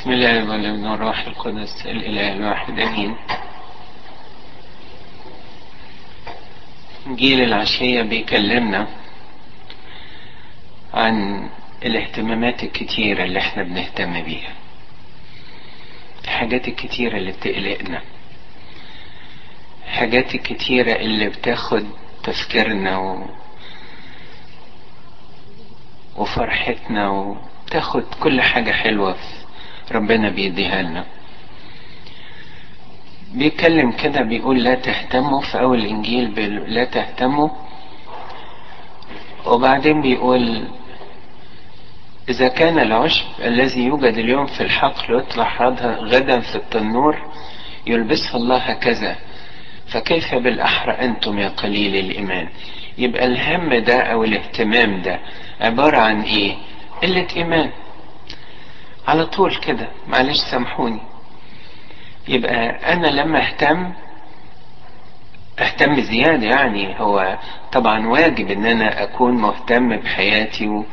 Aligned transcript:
بسم 0.00 0.10
الله 0.10 0.50
والإبن 0.50 0.86
والروح 0.86 1.26
القدس 1.26 1.86
الإله 1.86 2.32
الواحد 2.32 2.80
أمين. 2.80 3.16
جيل 7.08 7.40
العشية 7.40 8.02
بيكلمنا 8.02 8.86
عن 10.94 11.48
الاهتمامات 11.84 12.62
الكتيرة 12.62 13.24
اللي 13.24 13.38
إحنا 13.38 13.62
بنهتم 13.62 14.22
بيها 14.22 14.52
الحاجات 16.24 16.68
الكتيرة 16.68 17.16
اللي 17.16 17.32
بتقلقنا 17.32 18.02
الحاجات 19.86 20.34
الكتيرة 20.34 20.92
اللي 20.92 21.28
بتاخد 21.28 21.86
تفكيرنا 22.22 22.98
و... 22.98 23.26
وفرحتنا 26.16 27.10
وتاخد 27.10 28.04
كل 28.20 28.40
حاجة 28.42 28.70
حلوة 28.72 29.16
ربنا 29.92 30.28
بيديها 30.28 30.82
لنا. 30.82 31.04
بيتكلم 33.34 33.92
كده 33.92 34.20
بيقول 34.22 34.64
لا 34.64 34.74
تهتموا 34.74 35.40
في 35.40 35.60
أول 35.60 35.84
بيقول 36.28 36.74
لا 36.74 36.84
تهتموا. 36.84 37.48
وبعدين 39.46 40.02
بيقول 40.02 40.68
إذا 42.28 42.48
كان 42.48 42.78
العشب 42.78 43.24
الذي 43.44 43.84
يوجد 43.84 44.14
اليوم 44.18 44.46
في 44.46 44.60
الحقل 44.60 45.14
يطلع 45.18 45.44
غدا 46.00 46.40
في 46.40 46.56
التنور 46.56 47.16
يلبسه 47.86 48.36
الله 48.36 48.56
هكذا 48.56 49.16
فكيف 49.86 50.34
بالأحرى 50.34 50.92
أنتم 50.92 51.38
يا 51.38 51.48
قليل 51.48 51.96
الإيمان؟ 51.96 52.48
يبقى 52.98 53.24
الهم 53.24 53.74
ده 53.74 54.00
أو 54.02 54.24
الاهتمام 54.24 55.02
ده 55.02 55.20
عبارة 55.60 55.98
عن 55.98 56.22
إيه؟ 56.22 56.54
قلة 57.02 57.26
إيمان. 57.36 57.70
على 59.08 59.26
طول 59.26 59.56
كده 59.56 59.88
معلش 60.08 60.38
سامحوني. 60.50 61.00
يبقى 62.28 62.54
أنا 62.92 63.06
لما 63.06 63.46
أهتم 63.46 63.92
أهتم 65.58 66.00
زيادة 66.00 66.46
يعني. 66.46 67.00
هو 67.00 67.38
طبعا 67.72 68.06
واجب 68.06 68.50
إن 68.50 68.66
أنا 68.66 69.02
أكون 69.02 69.34
مهتم 69.34 69.96
بحياتي 69.96 70.84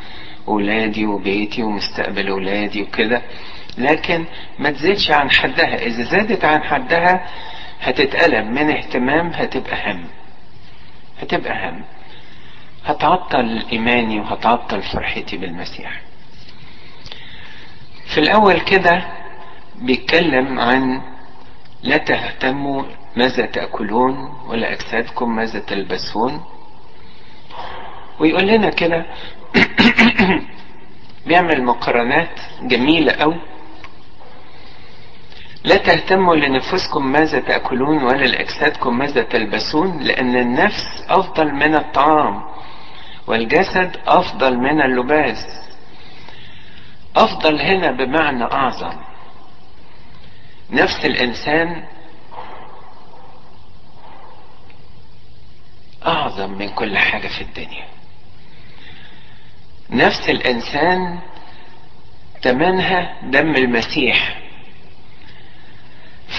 وأولادي 0.47 1.05
وبيتي 1.05 1.63
ومستقبل 1.63 2.27
أولادي 2.27 2.81
وكده. 2.81 3.21
لكن 3.77 4.25
ما 4.59 4.71
تزيدش 4.71 5.11
عن 5.11 5.31
حدها. 5.31 5.75
إذا 5.75 6.03
زادت 6.03 6.45
عن 6.45 6.63
حدها 6.63 7.27
هتتقلب. 7.81 8.45
من 8.45 8.69
اهتمام 8.69 9.27
هتبقى 9.27 9.91
هم 9.91 10.07
هتبقى 11.21 11.69
هم 11.69 11.81
هتعطل 12.85 13.65
إيماني 13.71 14.19
وهتعطل 14.19 14.81
فرحتي 14.81 15.37
بالمسيح. 15.37 16.01
في 18.13 18.17
الأول 18.19 18.59
كده 18.59 19.05
بيتكلم 19.75 20.59
عن 20.59 21.01
لا 21.83 21.97
تهتموا 21.97 22.83
ماذا 23.15 23.45
تأكلون 23.45 24.15
ولا 24.47 24.73
أجسادكم 24.73 25.35
ماذا 25.35 25.59
تلبسون. 25.59 26.43
ويقول 28.19 28.47
لنا 28.47 28.69
كده 28.69 29.05
بيعمل 31.27 31.63
مقارنات 31.63 32.39
جميلة 32.61 33.13
أوي. 33.13 33.41
لا 35.63 35.77
تهتموا 35.77 36.35
لنفسكم 36.35 37.11
ماذا 37.11 37.39
تأكلون 37.39 38.03
ولا 38.03 38.25
لأجسادكم 38.25 38.97
ماذا 38.97 39.23
تلبسون 39.23 39.99
لأن 39.99 40.35
النفس 40.35 41.05
أفضل 41.09 41.53
من 41.53 41.75
الطعام 41.75 42.43
والجسد 43.27 43.97
أفضل 44.07 44.57
من 44.57 44.81
اللباس. 44.81 45.66
أفضل 47.17 47.61
هنا 47.61 47.91
بمعنى 47.91 48.43
أعظم. 48.43 48.93
نفس 50.69 51.05
الإنسان 51.05 51.83
أعظم 56.05 56.49
من 56.51 56.69
كل 56.69 56.97
حاجة 56.97 57.27
في 57.27 57.41
الدنيا. 57.41 57.85
نفس 59.89 60.29
الإنسان 60.29 61.19
تمنها 62.41 63.13
دم 63.23 63.55
المسيح. 63.55 64.39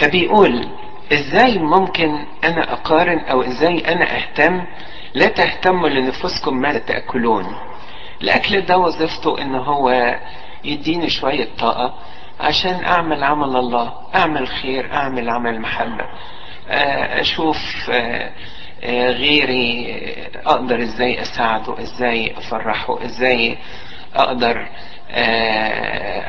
فبيقول 0.00 0.68
إزاي 1.12 1.58
ممكن 1.58 2.26
أنا 2.44 2.72
أقارن 2.72 3.18
أو 3.18 3.42
إزاي 3.42 3.92
أنا 3.92 4.16
أهتم؟ 4.16 4.64
لا 5.14 5.26
تهتموا 5.26 5.88
لنفسكم 5.88 6.56
ماذا 6.56 6.78
تأكلون. 6.78 7.56
الأكل 8.22 8.60
ده 8.60 8.78
وظيفته 8.78 9.42
إن 9.42 9.54
هو 9.54 10.18
يديني 10.64 11.10
شوية 11.10 11.48
طاقة 11.58 11.94
عشان 12.40 12.84
أعمل 12.84 13.24
عمل 13.24 13.56
الله 13.56 13.92
أعمل 14.14 14.48
خير 14.48 14.92
أعمل 14.94 15.30
عمل 15.30 15.60
محبة. 15.60 16.04
أشوف 17.20 17.90
غيري 18.84 19.96
أقدر 20.46 20.82
إزاي 20.82 21.22
أساعده 21.22 21.78
إزاي 21.82 22.38
أفرحه 22.38 23.04
إزاي 23.04 23.58
أقدر 24.14 24.68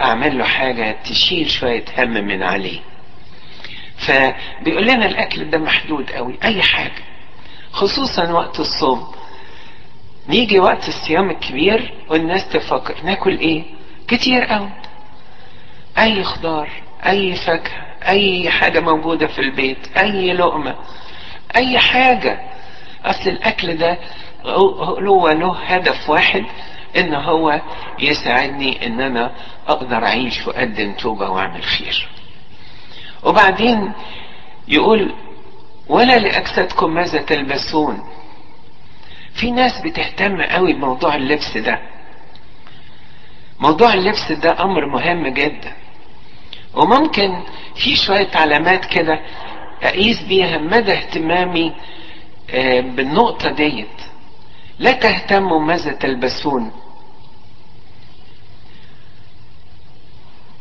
أعمل 0.04 0.38
له 0.38 0.44
حاجة 0.44 0.96
تشيل 1.04 1.50
شوية 1.50 1.86
هم 1.98 2.10
من 2.10 2.44
عليه. 2.44 2.80
فبيقول 3.98 4.84
لنا 4.88 5.06
الأكل 5.06 5.50
ده 5.50 5.58
محدود 5.58 6.12
قوي 6.12 6.36
أي 6.44 6.62
حاجة 6.62 7.04
خصوصا 7.72 8.32
وقت 8.32 8.60
الصوم. 8.60 9.08
نيجي 10.30 10.60
وقت 10.60 10.88
الصيام 10.88 11.30
الكبير 11.30 11.94
والناس 12.10 12.50
تفكر 12.50 12.96
ناكل 13.04 13.38
إيه؟ 13.40 13.64
كتير 14.10 14.44
قوي. 14.44 14.70
أي 15.98 16.24
خضار 16.24 16.70
أي 17.06 17.36
فاكهة 17.36 17.86
أي 18.08 18.50
حاجة 18.50 18.80
موجودة 18.80 19.28
في 19.28 19.40
البيت 19.40 19.98
أي 19.98 20.34
لقمة 20.34 20.76
أي 21.56 21.80
حاجة. 21.80 22.40
أصل 23.06 23.30
الأكل 23.30 23.78
ده 23.78 23.98
هو 24.46 25.30
له 25.30 25.56
هدف 25.58 26.10
واحد 26.10 26.46
إن 26.98 27.14
هو 27.14 27.62
يساعدني 28.00 28.86
إن 28.88 29.02
أنا 29.02 29.32
أقدر 29.68 30.06
أعيش 30.06 30.48
وأقدم 30.48 30.94
توبة 30.94 31.30
وأعمل 31.30 31.64
خير. 31.64 32.08
وبعدين 33.24 33.92
يقول 34.68 35.14
ولا 35.88 36.20
لأجسادكم 36.20 36.94
ماذا 36.94 37.22
تلبسون؟ 37.22 38.00
في 39.34 39.52
ناس 39.52 39.82
بتهتم 39.82 40.42
قوي 40.42 40.74
بموضوع 40.74 41.16
اللبس 41.16 41.58
ده. 41.58 41.80
موضوع 43.60 43.94
اللبس 43.94 44.32
ده 44.32 44.64
أمر 44.64 44.86
مهم 44.86 45.28
جدا. 45.28 45.74
وممكن 46.74 47.44
في 47.76 47.96
شوية 47.96 48.30
علامات 48.36 48.86
كده 48.86 49.20
أقيس 49.84 50.22
بيها 50.24 50.58
مدى 50.58 50.94
اهتمامي 50.94 51.74
بالنقطة 52.82 53.52
ديت. 53.52 53.88
لا 54.80 54.92
تهتموا 54.92 55.60
ماذا 55.60 55.92
تلبسون. 55.92 56.72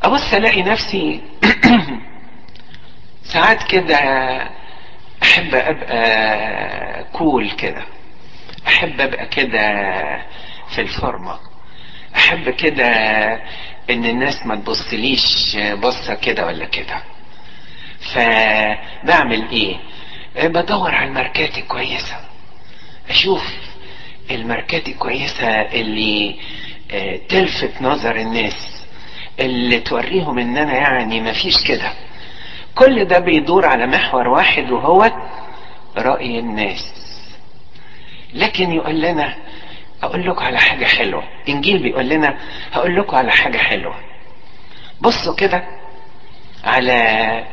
أبص 0.03 0.35
ألاقي 0.35 0.63
نفسي 0.63 1.21
ساعات 3.33 3.63
كده 3.63 3.97
أحب 5.23 5.55
أبقى 5.55 7.05
كول 7.13 7.51
كده. 7.51 7.85
أحب 8.67 9.01
أبقى 9.01 9.27
كده 9.27 9.61
في 10.69 10.81
الفورمه 10.81 11.48
أحب 12.19 12.51
كده 12.51 12.87
إن 13.91 14.05
الناس 14.05 14.47
ما 14.47 14.57
تبصليش 14.57 15.57
بصة 15.57 16.15
كده 16.15 16.47
ولا 16.47 16.65
كده. 16.65 17.03
فبعمل 18.15 19.49
إيه؟ 19.51 19.77
بدور 20.49 20.95
على 20.95 21.09
الماركات 21.09 21.59
الكويسة. 21.59 22.17
أشوف 23.11 23.43
الماركات 24.31 24.89
الكويسة 24.89 25.49
اللي 25.49 26.37
تلفت 27.29 27.83
نظر 27.83 28.17
الناس 28.17 28.85
اللي 29.41 29.81
توريهم 29.81 30.39
إن 30.39 30.57
أنا 30.57 30.75
يعني 30.75 31.21
مفيش 31.21 31.63
كده. 31.65 31.93
كل 32.75 33.05
ده 33.05 33.19
بيدور 33.19 33.67
على 33.67 33.87
محور 33.87 34.29
واحد 34.29 34.71
وهو 34.71 35.11
رأي 35.97 36.39
الناس. 36.39 36.93
لكن 38.35 38.73
يقول 38.73 39.01
لنا 39.01 39.35
أقول 40.03 40.27
لكم 40.31 40.45
على 40.45 40.59
حاجة 40.59 40.85
حلوة. 40.85 41.23
إنجيل 41.49 41.83
بيقول 41.83 42.09
لنا 42.09 42.39
هقول 42.73 42.97
لكم 42.97 43.17
على 43.17 43.31
حاجة 43.33 43.59
حلوة. 43.59 43.95
بصوا 45.01 45.35
كده 45.35 45.65
على 46.65 47.45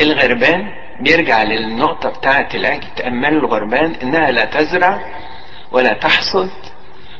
الغربان 0.00 0.68
بيرجع 1.00 1.42
للنقطة 1.42 2.08
بتاعة 2.08 2.48
العجل 2.54 2.86
تأملوا 2.96 3.40
الغربان 3.40 3.94
إنها 4.02 4.30
لا 4.30 4.44
تزرع 4.44 5.00
ولا 5.72 5.92
تحصد 5.92 6.50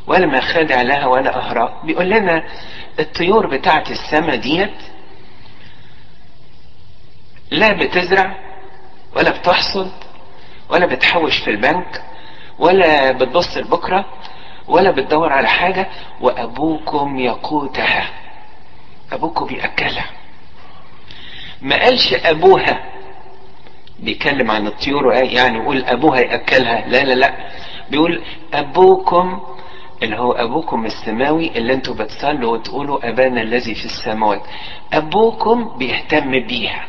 ولا 0.07 0.27
مخادع 0.27 0.83
لها 0.83 1.07
ولا 1.07 1.37
أهراء. 1.37 1.81
بيقول 1.87 2.11
لنا 2.11 2.45
الطيور 3.01 3.47
بتاعة 3.47 3.85
السماء 3.91 4.37
ديت 4.37 4.75
لا 7.51 7.73
بتزرع 7.73 8.35
ولا 9.17 9.31
بتحصد 9.31 9.93
ولا 10.71 10.87
بتحوش 10.87 11.39
في 11.39 11.51
البنك 11.51 12.03
ولا 12.59 13.13
بتبص 13.13 13.57
لبكرة 13.57 14.05
ولا 14.69 14.91
بتدور 14.91 15.33
على 15.33 15.49
حاجة 15.49 15.89
وأبوكم 16.21 17.19
يقوتها 17.19 18.11
أبوكم 19.13 19.47
بياكلها 19.47 20.07
ما 21.63 21.77
قالش 21.83 22.15
أبوها. 22.15 22.81
بيتكلم 23.99 24.51
عن 24.51 24.67
الطيور 24.67 25.13
يعني 25.15 25.59
يقول 25.59 25.85
أبوها 25.85 26.21
يأكلها. 26.21 26.89
لا 26.89 27.05
لا 27.05 27.15
لا. 27.15 27.35
بيقول 27.91 28.23
أبوكم 28.55 29.41
اللي 30.03 30.17
هو 30.19 30.33
أبوكم 30.33 30.87
السماوي 30.87 31.59
اللي 31.59 31.73
أنتوا 31.73 31.95
بتصلوا 31.95 32.53
وتقولوا 32.53 33.09
أبانا 33.09 33.43
الذي 33.43 33.75
في 33.75 33.85
السماوات. 33.85 34.43
أبوكم 34.93 35.77
بيهتم 35.79 36.31
بيها. 36.47 36.87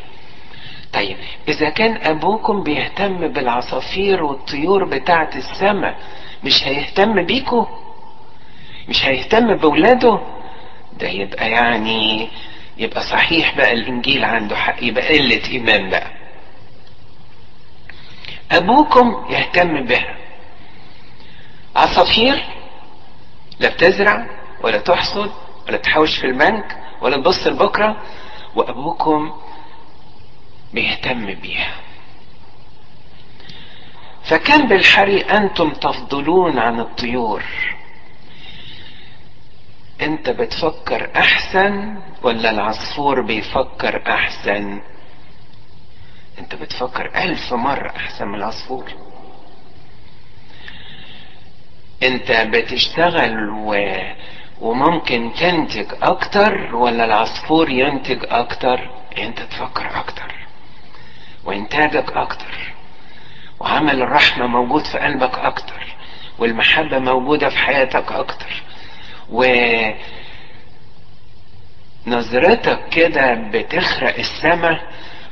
طيب 0.92 1.16
إذا 1.48 1.70
كان 1.70 1.96
أبوكم 2.06 2.62
بيهتم 2.62 3.28
بالعصافير 3.28 4.22
والطيور 4.22 4.84
بتاعت 4.84 5.36
السماء 5.36 5.96
مش 6.44 6.64
هيهتم 6.66 7.22
بيكم 7.26 7.66
مش 8.88 9.04
هيهتم 9.04 9.56
بولاده؟ 9.56 10.18
ده 11.00 11.08
يبقى 11.08 11.50
يعني 11.50 12.28
يبقى 12.78 13.00
صحيح 13.02 13.56
بقى 13.56 13.72
الإنجيل 13.72 14.24
عنده 14.24 14.56
حق 14.56 14.82
يبقى 14.82 15.18
قلة 15.18 15.42
إيمان 15.50 15.90
بقى. 15.90 16.10
أبوكم 18.52 19.26
يهتم 19.30 19.84
بها. 19.86 20.16
عصافير 21.76 22.44
لا 23.60 23.68
بتزرع 23.68 24.26
ولا 24.62 24.78
تحصد 24.78 25.30
ولا 25.68 25.76
تحوش 25.76 26.18
في 26.18 26.26
البنك 26.26 26.76
ولا 27.02 27.16
تبص 27.16 27.46
لبكرة 27.46 27.96
وأبوكم 28.56 29.32
بيهتم 30.74 31.34
بيها. 31.34 31.74
فكان 34.24 34.68
بالحري 34.68 35.20
أنتم 35.20 35.70
تفضلون 35.70 36.58
عن 36.58 36.80
الطيور. 36.80 37.42
أنت 40.00 40.30
بتفكر 40.30 41.10
أحسن 41.16 41.98
ولا 42.22 42.50
العصفور 42.50 43.20
بيفكر 43.20 44.02
أحسن؟ 44.06 44.80
أنت 46.38 46.54
بتفكر 46.54 47.22
ألف 47.22 47.52
مرة 47.52 47.88
أحسن 47.96 48.28
من 48.28 48.34
العصفور. 48.34 48.84
أنت 52.02 52.30
بتشتغل 52.32 53.48
و... 53.50 53.76
وممكن 54.60 55.32
تنتج 55.40 55.86
أكتر 56.02 56.74
ولا 56.74 57.04
العصفور 57.04 57.70
ينتج 57.70 58.18
أكتر؟ 58.24 58.90
أنت 59.18 59.40
تفكر 59.40 60.00
أكتر. 60.00 60.17
وانتاجك 61.44 62.12
أكتر. 62.16 62.74
وعمل 63.60 64.02
الرحمة 64.02 64.46
موجود 64.46 64.84
في 64.84 64.98
قلبك 64.98 65.38
أكتر. 65.38 65.96
والمحبة 66.38 66.98
موجودة 66.98 67.48
في 67.48 67.58
حياتك 67.58 68.12
أكتر. 68.12 68.62
ونظرتك 72.06 72.88
كده 72.90 73.34
بتخرق 73.34 74.14
السماء 74.18 74.80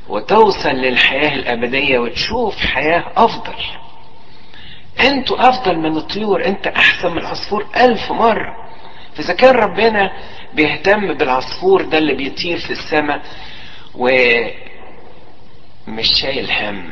وتوصل 0.09 0.69
للحياة 0.69 1.33
الأبدية 1.35 1.99
وتشوف 1.99 2.55
حياة 2.55 3.03
أفضل. 3.17 3.55
أنتوا 4.99 5.49
أفضل 5.49 5.77
من 5.77 5.97
الطيور 5.97 6.45
أنت 6.45 6.67
أحسن 6.67 7.11
من 7.11 7.17
العصفور 7.17 7.65
ألف 7.77 8.11
مرة. 8.11 8.55
فإذا 9.15 9.33
كان 9.33 9.55
ربنا 9.55 10.11
بيهتم 10.53 11.13
بالعصفور 11.13 11.81
ده 11.81 11.97
اللي 11.97 12.13
بيطير 12.13 12.57
في 12.57 12.71
السماء 12.71 13.21
ومش 15.87 16.07
شايل 16.21 16.51
هم 16.51 16.91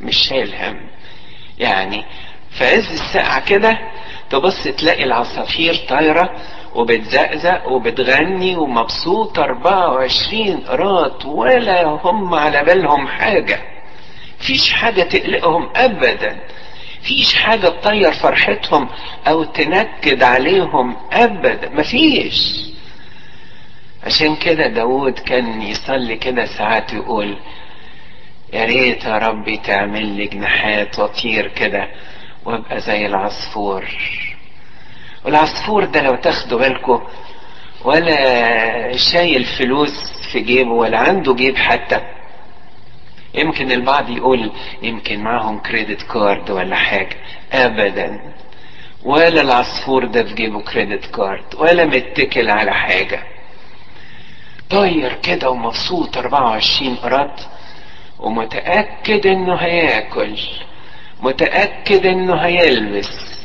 مش 0.00 0.16
شايل 0.16 0.54
هم. 0.54 0.80
يعني 1.58 2.04
في 2.50 2.64
عز 2.64 2.92
الساعة 2.92 3.44
كده 3.46 3.78
تبص 4.30 4.62
تلاقي 4.64 5.04
العصافير 5.04 5.74
طايرة 5.88 6.30
وبتزقزق 6.74 7.68
وبتغني 7.68 8.56
ومبسوطة 8.56 9.42
24 9.44 10.56
قراط 10.56 11.24
ولا 11.26 11.84
هم 11.84 12.34
على 12.34 12.64
بالهم 12.64 13.06
حاجة. 13.08 13.58
فيش 14.38 14.72
حاجة 14.72 15.02
تقلقهم 15.02 15.68
أبدا. 15.76 16.40
فيش 17.02 17.34
حاجة 17.34 17.68
تطير 17.68 18.12
فرحتهم 18.12 18.88
أو 19.28 19.44
تنكد 19.44 20.22
عليهم 20.22 20.96
أبدا. 21.12 21.68
مفيش. 21.68 22.66
عشان 24.06 24.36
كده 24.36 24.66
داود 24.66 25.18
كان 25.18 25.62
يصلي 25.62 26.16
كده 26.16 26.44
ساعات 26.44 26.92
يقول 26.92 27.38
يا 28.52 28.64
ريت 28.64 29.04
يا 29.04 29.18
ربي 29.18 29.56
تعمل 29.56 30.06
لي 30.06 30.26
جناحات 30.26 30.98
واطير 30.98 31.48
كده 31.48 31.88
وابقى 32.44 32.80
زي 32.80 33.06
العصفور. 33.06 33.84
والعصفور 35.24 35.84
ده 35.84 36.02
لو 36.02 36.14
تاخدوا 36.16 36.58
بالكم 36.58 37.02
ولا 37.84 38.96
شايل 38.96 39.44
فلوس 39.44 40.12
في 40.32 40.40
جيبه 40.40 40.70
ولا 40.70 40.98
عنده 40.98 41.34
جيب 41.34 41.56
حتى. 41.56 42.00
يمكن 43.34 43.72
البعض 43.72 44.10
يقول 44.10 44.52
يمكن 44.82 45.20
معهم 45.20 45.58
credit 45.58 46.02
card 46.02 46.50
ولا 46.50 46.76
حاجة. 46.76 47.16
ابدا. 47.52 48.20
ولا 49.04 49.40
العصفور 49.40 50.04
ده 50.04 50.22
في 50.24 50.34
جيبه 50.34 50.60
credit 50.62 51.06
card 51.06 51.54
ولا 51.58 51.84
متكل 51.84 52.50
على 52.50 52.72
حاجة. 52.74 53.22
طاير 54.70 55.12
كده 55.22 55.50
ومبسوط 55.50 56.16
24 56.16 56.94
قرط 56.96 57.48
ومتأكد 58.20 59.26
إنه 59.26 59.54
هيأكل 59.54 60.38
متأكد 61.20 62.06
إنه 62.06 62.34
هيلبس 62.36 63.36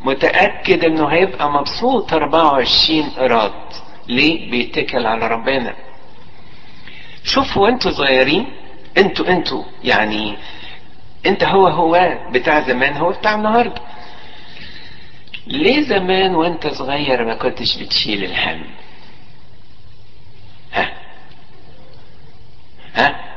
متأكد 0.00 0.84
إنه 0.84 1.06
هيبقى 1.08 1.50
مبسوط 1.50 2.12
24 2.12 3.02
قراط 3.10 3.82
ليه؟ 4.08 4.50
بيتكل 4.50 5.06
على 5.06 5.26
ربنا. 5.28 5.74
شوفوا 7.24 7.68
أنتوا 7.68 7.90
صغيرين 7.90 8.46
أنتوا 8.98 9.28
أنتوا 9.28 9.64
يعني 9.84 10.36
انت 11.26 11.44
هو 11.44 11.66
هو 11.66 12.18
بتاع 12.32 12.60
زمان 12.60 12.96
هو 12.96 13.10
بتاع 13.10 13.34
النهارده. 13.34 13.82
ليه 15.46 15.80
زمان 15.82 16.34
وانت 16.34 16.66
صغير 16.66 17.24
ما 17.24 17.34
كنتش 17.34 17.76
بتشيل 17.78 18.24
الهم؟ 18.24 18.64
ها؟ 20.72 20.92
ها؟ 22.94 23.33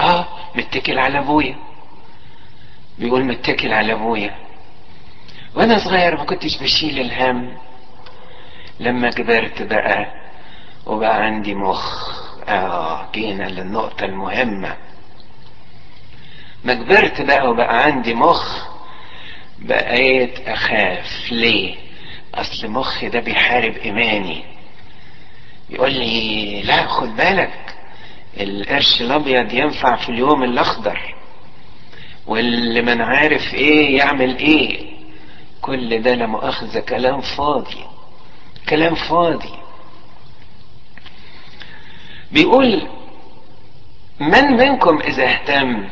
آه 0.00 0.26
متكل 0.54 0.98
على 0.98 1.18
أبويا. 1.18 1.56
بيقول 2.98 3.24
متكل 3.24 3.72
على 3.72 3.92
أبويا. 3.92 4.34
وأنا 5.54 5.78
صغير 5.78 6.16
ما 6.16 6.24
كنتش 6.24 6.62
بشيل 6.62 7.00
الهم. 7.00 7.56
لما 8.80 9.10
كبرت 9.10 9.62
بقى 9.62 10.06
وبقى 10.86 11.22
عندي 11.22 11.54
مخ. 11.54 12.10
آه 12.48 13.10
جينا 13.12 13.44
للنقطة 13.44 14.04
المهمة. 14.04 14.76
ما 16.64 16.74
كبرت 16.74 17.20
بقى 17.20 17.50
وبقى 17.50 17.82
عندي 17.84 18.14
مخ 18.14 18.68
بقيت 19.58 20.48
أخاف. 20.48 21.32
ليه؟ 21.32 21.76
أصل 22.34 22.68
مخي 22.68 23.08
ده 23.08 23.20
بيحارب 23.20 23.76
إيماني. 23.76 24.44
يقول 25.70 25.92
لي 25.92 26.62
لا 26.62 26.86
خد 26.86 27.16
بالك 27.16 27.69
القرش 28.40 29.00
الأبيض 29.00 29.52
ينفع 29.52 29.96
في 29.96 30.08
اليوم 30.08 30.42
الأخضر 30.42 31.14
واللي 32.26 32.82
من 32.82 33.00
عارف 33.00 33.54
إيه 33.54 33.96
يعمل 33.98 34.36
إيه. 34.38 34.90
كل 35.62 36.02
ده 36.02 36.14
لا 36.14 36.26
مؤاخذة 36.26 36.80
كلام 36.80 37.20
فاضي 37.20 37.84
كلام 38.68 38.94
فاضي. 38.94 39.50
بيقول 42.32 42.82
من 44.20 44.44
منكم 44.44 44.98
إذا 44.98 45.24
اهتم 45.24 45.88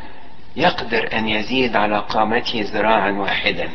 يقدر 0.56 1.08
أن 1.12 1.28
يزيد 1.28 1.76
على 1.76 1.98
قامته 1.98 2.60
ذراعا 2.72 3.10
واحدا؟ 3.10 3.70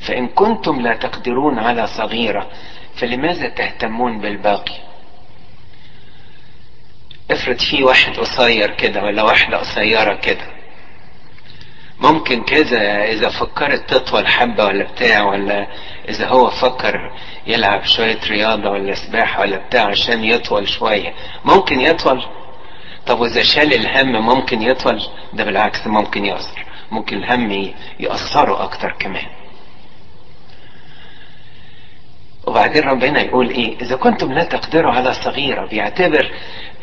فإن 0.00 0.28
كنتم 0.28 0.80
لا 0.80 0.96
تقدرون 0.96 1.58
على 1.58 1.86
صغيرة 1.86 2.50
فلماذا 2.96 3.48
تهتمون 3.48 4.18
بالباقي؟ 4.20 4.74
افرض 7.30 7.58
في 7.58 7.84
واحد 7.84 8.16
قصير 8.16 8.70
كده 8.70 9.02
ولا 9.02 9.22
واحدة 9.22 9.56
قصيرة 9.56 10.14
كده. 10.14 10.46
ممكن 12.00 12.42
كذا 12.44 13.04
إذا 13.04 13.28
فكرت 13.28 13.90
تطول 13.94 14.26
حبة 14.26 14.64
ولا 14.64 14.84
بتاع 14.84 15.22
ولا 15.22 15.66
إذا 16.08 16.26
هو 16.28 16.50
فكر 16.50 17.12
يلعب 17.46 17.84
شوية 17.84 18.18
رياضة 18.30 18.70
ولا 18.70 18.94
سباحة 18.94 19.40
ولا 19.40 19.56
بتاع 19.56 19.86
عشان 19.86 20.24
يطول 20.24 20.68
شوية. 20.68 21.14
ممكن 21.44 21.80
يطول؟ 21.80 22.22
طب 23.06 23.20
وإذا 23.20 23.42
شال 23.42 23.74
الهم 23.74 24.12
ممكن 24.26 24.62
يطول؟ 24.62 25.02
ده 25.32 25.44
بالعكس 25.44 25.86
ممكن 25.86 26.24
يقصر 26.24 26.64
ممكن 26.90 27.16
الهم 27.16 27.72
يقصره 28.00 28.62
أكتر 28.62 28.94
كمان. 28.98 29.26
وبعدين 32.46 32.82
ربنا 32.82 33.20
يقول 33.20 33.50
إيه؟ 33.50 33.78
إذا 33.80 33.96
كنتم 33.96 34.32
لا 34.32 34.44
تقدروا 34.44 34.92
على 34.92 35.12
صغيرة 35.12 35.66
بيعتبر 35.66 36.30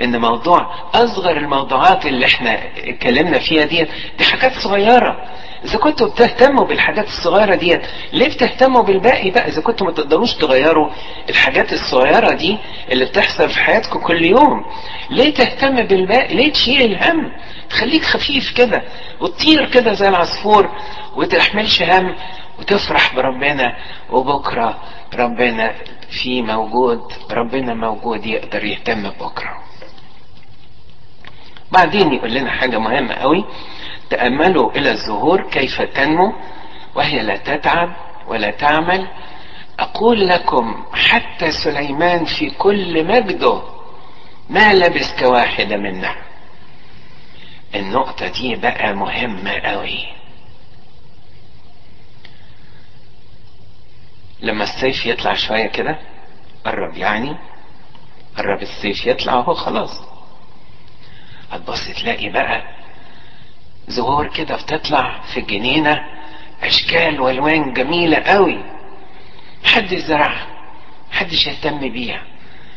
إن 0.01 0.21
موضوع 0.21 0.73
أصغر 0.93 1.37
الموضوعات 1.37 2.05
اللي 2.05 2.25
إحنا 2.25 2.59
اتكلمنا 2.77 3.39
فيها 3.39 3.65
دي 3.65 3.87
دي 4.17 4.23
حاجات 4.23 4.53
صغيرة. 4.53 5.17
إذا 5.65 5.77
كنتوا 5.77 6.07
بتهتموا 6.07 6.65
بالحاجات 6.65 7.05
الصغيرة 7.07 7.55
دي 7.55 7.79
ليه 8.13 8.27
بتهتموا 8.29 8.81
بالباقي 8.83 9.31
بقى؟ 9.31 9.47
إذا 9.47 9.61
كنتوا 9.61 9.87
ما 9.87 9.93
تقدروش 9.93 10.33
تغيروا 10.33 10.89
الحاجات 11.29 11.73
الصغيرة 11.73 12.31
دي 12.33 12.57
اللي 12.91 13.05
بتحصل 13.05 13.49
في 13.49 13.59
حياتكم 13.59 13.99
كل 13.99 14.25
يوم 14.25 14.65
ليه 15.09 15.33
تهتم 15.33 15.75
بالباقي؟ 15.87 16.35
ليه 16.35 16.51
تشيل 16.51 16.81
الهم؟ 16.91 17.31
تخليك 17.69 18.03
خفيف 18.03 18.51
كده 18.57 18.81
وتطير 19.21 19.69
كده 19.69 19.93
زي 19.93 20.09
العصفور 20.09 20.69
وتحملش 21.15 21.81
هم 21.83 22.15
وتفرح 22.59 23.15
بربنا 23.15 23.75
وبكرة 24.09 24.77
ربنا 25.15 25.73
في 26.21 26.41
موجود 26.41 27.13
ربنا 27.31 27.73
موجود 27.73 28.25
يقدر 28.25 28.63
يهتم 28.63 29.09
بكرة. 29.09 29.57
بعدين 31.71 32.13
يقول 32.13 32.33
لنا 32.33 32.51
حاجة 32.51 32.77
مهمة 32.79 33.13
قوي. 33.13 33.45
تأملوا 34.09 34.71
إلى 34.71 34.91
الزهور 34.91 35.49
كيف 35.49 35.81
تنمو 35.81 36.33
وهي 36.95 37.23
لا 37.23 37.37
تتعب 37.37 37.95
ولا 38.27 38.51
تعمل. 38.51 39.07
أقول 39.79 40.27
لكم 40.27 40.85
حتى 40.93 41.51
سليمان 41.51 42.25
في 42.25 42.49
كل 42.49 43.07
مجده 43.07 43.61
ما 44.49 44.73
لبس 44.73 45.19
كواحدة 45.19 45.77
منها. 45.77 46.15
النقطة 47.75 48.27
دي 48.27 48.55
بقى 48.55 48.93
مهمة 48.93 49.51
قوي. 49.51 50.05
لما 54.43 54.63
السيف 54.63 55.05
يطلع 55.05 55.33
شوية 55.33 55.67
كده 55.67 55.99
قرب 56.65 56.97
يعني 56.97 57.37
قرب 58.37 58.61
السيف 58.61 59.05
يطلع 59.07 59.33
أهو 59.33 59.53
خلاص. 59.53 60.01
هتبص 61.51 61.87
تلاقي 61.87 62.29
بقى 62.29 62.63
زهور 63.87 64.27
كده 64.27 64.55
بتطلع 64.55 65.21
في 65.33 65.39
الجنينة 65.39 65.99
أشكال 66.63 67.21
وألوان 67.21 67.73
جميلة 67.73 68.17
قوي. 68.17 68.63
محدش 69.63 69.97
زرعها 69.99 70.47
محدش 71.11 71.47
يهتم 71.47 71.89
بيها 71.91 72.21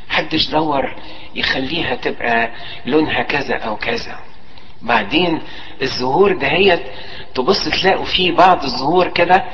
محدش 0.08 0.48
دور 0.50 0.94
يخليها 1.34 1.94
تبقى 1.94 2.50
لونها 2.86 3.22
كذا 3.22 3.56
أو 3.56 3.76
كذا. 3.76 4.18
بعدين 4.82 5.42
الزهور 5.82 6.32
دهيت 6.36 6.82
تبص 7.34 7.68
تلاقوا 7.68 8.04
في 8.04 8.32
بعض 8.32 8.64
الزهور 8.64 9.08
كده 9.08 9.44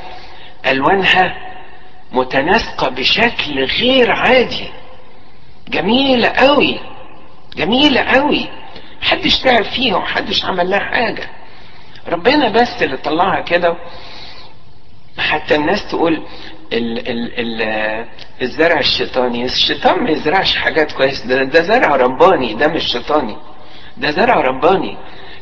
ألوانها 0.66 1.51
متناسقة 2.12 2.88
بشكل 2.88 3.64
غير 3.64 4.12
عادي. 4.12 4.68
جميلة 5.68 6.28
قوي. 6.28 6.78
جميلة 7.56 8.00
قوي. 8.00 8.48
محدش 9.02 9.38
تعب 9.38 9.64
فيها 9.64 9.96
ومحدش 9.96 10.44
عمل 10.44 10.70
لها 10.70 10.78
حاجة. 10.80 11.30
ربنا 12.08 12.48
بس 12.48 12.82
اللي 12.82 12.96
طلعها 12.96 13.40
كده. 13.40 13.76
حتى 15.18 15.54
الناس 15.54 15.88
تقول 15.88 16.22
ال 16.72 17.08
ال 17.08 17.32
ال 17.62 18.06
الزرع 18.42 18.78
الشيطاني. 18.78 19.44
الشيطان 19.44 20.04
ما 20.04 20.10
يزرعش 20.10 20.56
حاجات 20.56 20.92
كويس 20.92 21.26
ده, 21.26 21.42
ده 21.44 21.62
زرع 21.62 21.96
رباني 21.96 22.54
ده 22.54 22.68
مش 22.68 22.84
شيطاني. 22.92 23.36
ده 23.96 24.10
زرع 24.10 24.34
رباني. 24.40 24.96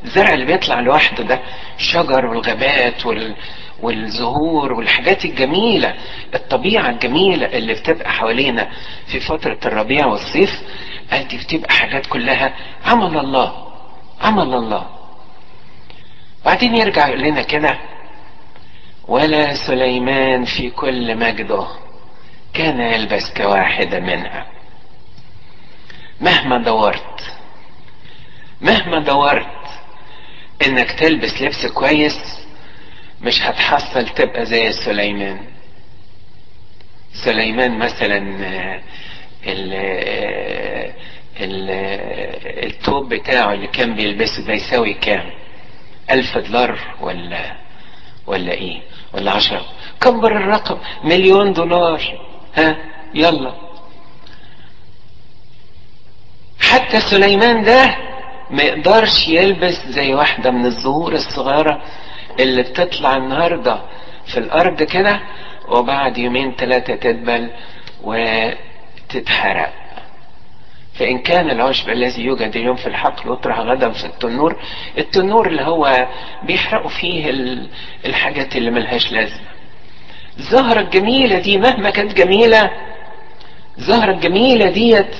الزرع 0.04 0.32
اللي 0.34 0.44
بيطلع 0.46 0.80
لوحده 0.80 1.24
ده. 1.24 1.40
الشجر 1.78 2.26
والغابات 2.26 3.06
وال 3.06 3.34
والزهور 3.82 4.72
والحاجات 4.72 5.24
الجميلة 5.24 5.94
الطبيعة 6.34 6.90
الجميلة 6.90 7.46
اللي 7.46 7.74
بتبقى 7.74 8.10
حوالينا 8.12 8.68
في 9.06 9.20
فترة 9.20 9.58
الربيع 9.66 10.06
والصيف 10.06 10.62
دي 11.30 11.36
بتبقى 11.38 11.72
حاجات 11.74 12.06
كلها 12.06 12.54
عمل 12.86 13.18
الله 13.18 13.72
عمل 14.20 14.54
الله. 14.54 14.86
بعدين 16.44 16.74
يرجع 16.76 17.08
يقول 17.08 17.20
لنا 17.22 17.42
كده 17.42 17.78
ولا 19.08 19.54
سليمان 19.54 20.44
في 20.44 20.70
كل 20.70 21.16
مجده 21.16 21.66
كان 22.54 22.80
يلبس 22.80 23.32
كواحدة 23.36 24.00
منها. 24.00 24.46
مهما 26.20 26.58
دورت 26.58 27.32
مهما 28.60 28.98
دورت 28.98 29.46
إنك 30.66 30.90
تلبس 30.92 31.42
لبس 31.42 31.66
كويس 31.66 32.40
مش 33.22 33.42
هتحصل 33.42 34.08
تبقى 34.08 34.46
زي 34.46 34.72
سليمان. 34.72 35.40
سليمان 37.24 37.78
مثلا 37.78 38.18
ال 39.46 39.72
ال 41.40 41.70
التوب 42.66 43.14
بتاعه 43.14 43.52
اللي 43.52 43.66
كان 43.66 43.94
بيلبسه 43.94 44.46
ده 44.46 44.52
يساوي 44.52 44.94
كام؟ 44.94 45.30
ألف 46.10 46.38
دولار 46.38 46.78
ولا 47.00 47.56
ولا 48.26 48.52
إيه؟ 48.52 48.80
ولا 49.12 49.30
عشرة؟ 49.30 49.64
كبر 50.00 50.36
الرقم؟ 50.36 50.78
مليون 51.04 51.52
دولار. 51.52 52.02
ها؟ 52.56 52.76
يلا. 53.14 53.54
حتى 56.60 57.00
سليمان 57.00 57.62
ده 57.62 57.96
ما 58.50 58.62
يقدرش 58.62 59.28
يلبس 59.28 59.86
زي 59.88 60.14
واحدة 60.14 60.50
من 60.50 60.66
الزهور 60.66 61.12
الصغيرة 61.12 61.82
اللي 62.40 62.62
بتطلع 62.62 63.16
النهاردة 63.16 63.80
في 64.26 64.38
الأرض 64.38 64.82
كده 64.82 65.20
وبعد 65.68 66.18
يومين 66.18 66.54
ثلاثة 66.58 66.94
تدبل 66.96 67.50
وتتحرق. 68.04 69.72
فإن 70.94 71.18
كان 71.18 71.50
العشب 71.50 71.90
الذي 71.90 72.22
يوجد 72.22 72.56
اليوم 72.56 72.76
في 72.76 72.86
الحقل 72.86 73.32
يطرح 73.32 73.58
غدا 73.58 73.90
في 73.90 74.04
التنور 74.04 74.56
التنور 74.98 75.46
اللي 75.48 75.62
هو 75.62 76.08
بيحرقوا 76.42 76.90
فيه 76.90 77.30
الحاجات 78.06 78.56
اللي 78.56 78.70
ملهاش 78.70 79.12
لازمة. 79.12 79.46
الزهرة 80.38 80.80
الجميلة 80.80 81.38
دي 81.38 81.58
مهما 81.58 81.90
كانت 81.90 82.14
جميلة 82.14 82.70
الزهرة 83.78 84.12
الجميلة 84.12 84.70
ديت 84.70 85.16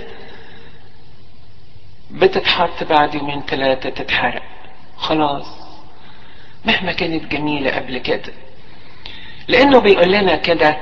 بتتحط 2.11 2.85
بعد 2.91 3.15
يومين 3.15 3.43
ثلاثة 3.43 3.91
تتحرق. 3.91 4.43
خلاص. 4.97 5.60
مهما 6.65 6.93
كانت 6.93 7.33
جميلة 7.33 7.71
قبل 7.71 7.99
كده. 7.99 8.33
لأنه 9.49 9.79
بيقول 9.81 10.13
لنا 10.13 10.37
كده 10.37 10.77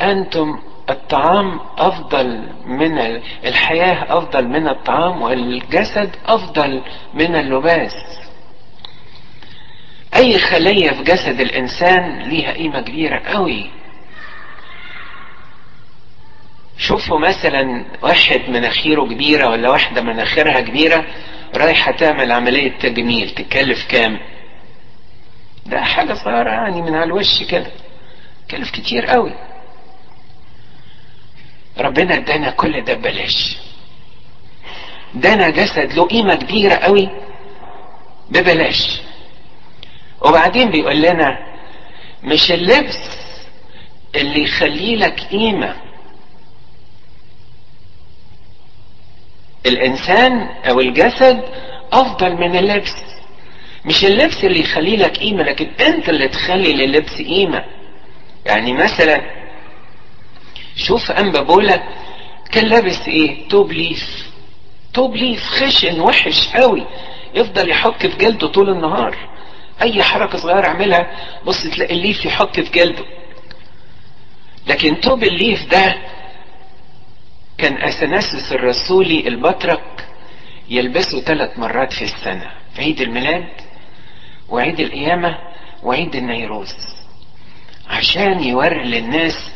أنتم 0.00 0.58
الطعام 0.90 1.60
أفضل 1.78 2.48
من 2.66 2.98
الحياة 3.44 4.18
أفضل 4.18 4.48
من 4.48 4.68
الطعام 4.68 5.22
والجسد 5.22 6.10
أفضل 6.26 6.82
من 7.14 7.36
اللباس. 7.36 7.92
أي 10.16 10.38
خلية 10.38 10.90
في 10.90 11.02
جسد 11.02 11.40
الإنسان 11.40 12.18
ليها 12.22 12.52
قيمة 12.52 12.80
كبيرة 12.80 13.18
قوي. 13.18 13.70
شوفوا 16.78 17.18
مثلا 17.18 17.84
واحد 18.02 18.40
مناخيره 18.48 19.04
كبيرة 19.04 19.48
ولا 19.50 19.68
واحدة 19.70 20.02
مناخيرها 20.02 20.60
كبيرة 20.60 21.04
رايحة 21.54 21.92
تعمل 21.92 22.32
عملية 22.32 22.72
تجميل 22.78 23.30
تكلف 23.30 23.86
كام؟ 23.88 24.18
ده 25.66 25.80
حاجة 25.80 26.14
صغيرة 26.14 26.50
يعني 26.50 26.82
من 26.82 26.94
على 26.94 27.04
الوش 27.04 27.42
كده. 27.42 27.70
كلف 28.50 28.70
كتير 28.70 29.06
قوي. 29.06 29.32
ربنا 31.78 32.14
ادانا 32.16 32.50
كل 32.50 32.84
ده 32.84 32.94
ببلاش. 32.94 33.56
ادانا 35.14 35.50
جسد 35.50 35.92
له 35.92 36.06
قيمة 36.06 36.34
كبيرة 36.34 36.74
قوي 36.74 37.08
ببلاش. 38.30 39.00
وبعدين 40.22 40.70
بيقول 40.70 41.02
لنا 41.02 41.38
مش 42.24 42.52
اللبس 42.52 42.98
اللي 44.14 44.42
يخلي 44.42 44.96
لك 44.96 45.20
قيمة. 45.20 45.76
الإنسان 49.66 50.32
أو 50.42 50.80
الجسد 50.80 51.42
أفضل 51.92 52.32
من 52.36 52.56
اللبس. 52.56 52.94
مش 53.86 54.04
اللبس 54.04 54.44
اللي 54.44 54.60
يخلي 54.60 54.96
لك 54.96 55.16
قيمة 55.18 55.42
لكن 55.42 55.66
انت 55.80 56.08
اللي 56.08 56.28
تخلي 56.28 56.72
للبس 56.72 57.22
قيمة. 57.22 57.64
يعني 58.46 58.72
مثلا 58.72 59.20
شوف 60.76 61.10
أنبا 61.10 61.42
بولا 61.42 61.82
كان 62.52 62.64
لابس 62.66 63.08
إيه؟ 63.08 63.48
توب 63.48 63.72
ليف. 63.72 64.26
توب 64.94 65.16
ليف 65.16 65.42
خشن 65.44 66.00
وحش 66.00 66.48
قوي. 66.48 66.86
يفضل 67.34 67.70
يحك 67.70 68.06
في 68.06 68.16
جلده 68.18 68.46
طول 68.48 68.70
النهار. 68.70 69.16
أي 69.82 70.02
حركة 70.02 70.38
صغيرة 70.38 70.66
أعملها 70.66 71.10
بص 71.44 71.62
تلاقي 71.66 71.94
الليف 71.94 72.24
يحك 72.24 72.54
في 72.64 72.70
جلده. 72.70 73.04
لكن 74.66 75.00
توب 75.00 75.24
الليف 75.24 75.66
ده 75.66 75.94
كان 77.58 77.82
اثناسس 77.82 78.52
الرسولي 78.52 79.28
البطرك 79.28 80.06
يلبسه 80.68 81.20
ثلاث 81.20 81.58
مرات 81.58 81.92
في 81.92 82.02
السنة. 82.02 82.50
في 82.74 82.82
عيد 82.82 83.00
الميلاد 83.00 83.48
وعيد 84.48 84.80
القيامة 84.80 85.38
وعيد 85.82 86.16
النيروز. 86.16 86.74
عشان 87.90 88.44
يوري 88.44 88.84
للناس 88.84 89.52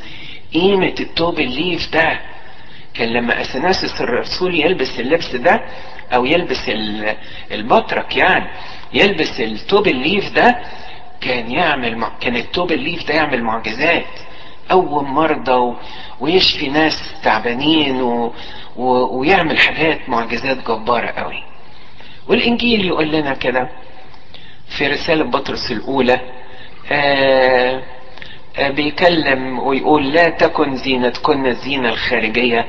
قيمة 0.54 0.94
التوب 1.00 1.40
الليف 1.40 1.92
ده 1.92 2.20
كان 2.94 3.09
لما 3.09 3.40
اثناسس 3.40 4.00
الرسول 4.00 4.54
يلبس 4.54 5.00
اللبس 5.00 5.37
ده 5.37 5.61
أو 6.14 6.25
يلبس 6.25 6.70
البطرك 7.52 8.16
يعني 8.16 8.50
يلبس 8.94 9.40
التوب 9.40 9.87
الليف 9.88 10.32
ده 10.32 10.59
كان 11.20 11.50
يعمل 11.50 12.06
كان 12.20 12.37
التوب 12.37 12.73
الليف 12.73 13.09
ده 13.09 13.14
يعمل 13.14 13.42
معجزات. 13.42 14.06
قوم 14.70 15.14
مرضى 15.14 15.52
و... 15.52 15.76
ويشفي 16.20 16.68
ناس 16.68 17.14
تعبانين 17.25 18.02
و... 18.02 18.32
و... 18.76 19.18
ويعمل 19.18 19.59
حاجات 19.59 20.09
معجزات 20.09 20.56
جبارة 20.68 21.06
قوي. 21.06 21.42
والإنجيل 22.28 22.85
يقول 22.85 23.09
لنا 23.12 23.35
كده 23.35 23.68
في 24.78 24.86
رسالة 24.86 25.24
بطرس 25.24 25.70
الأولى 25.70 26.20
آآ 26.92 27.82
آآ 28.58 28.68
بيكلم 28.70 29.58
ويقول 29.58 30.12
لا 30.12 30.28
تكن 30.28 30.76
زينتكن 30.76 31.46
الزينة 31.46 31.88
الخارجية 31.88 32.66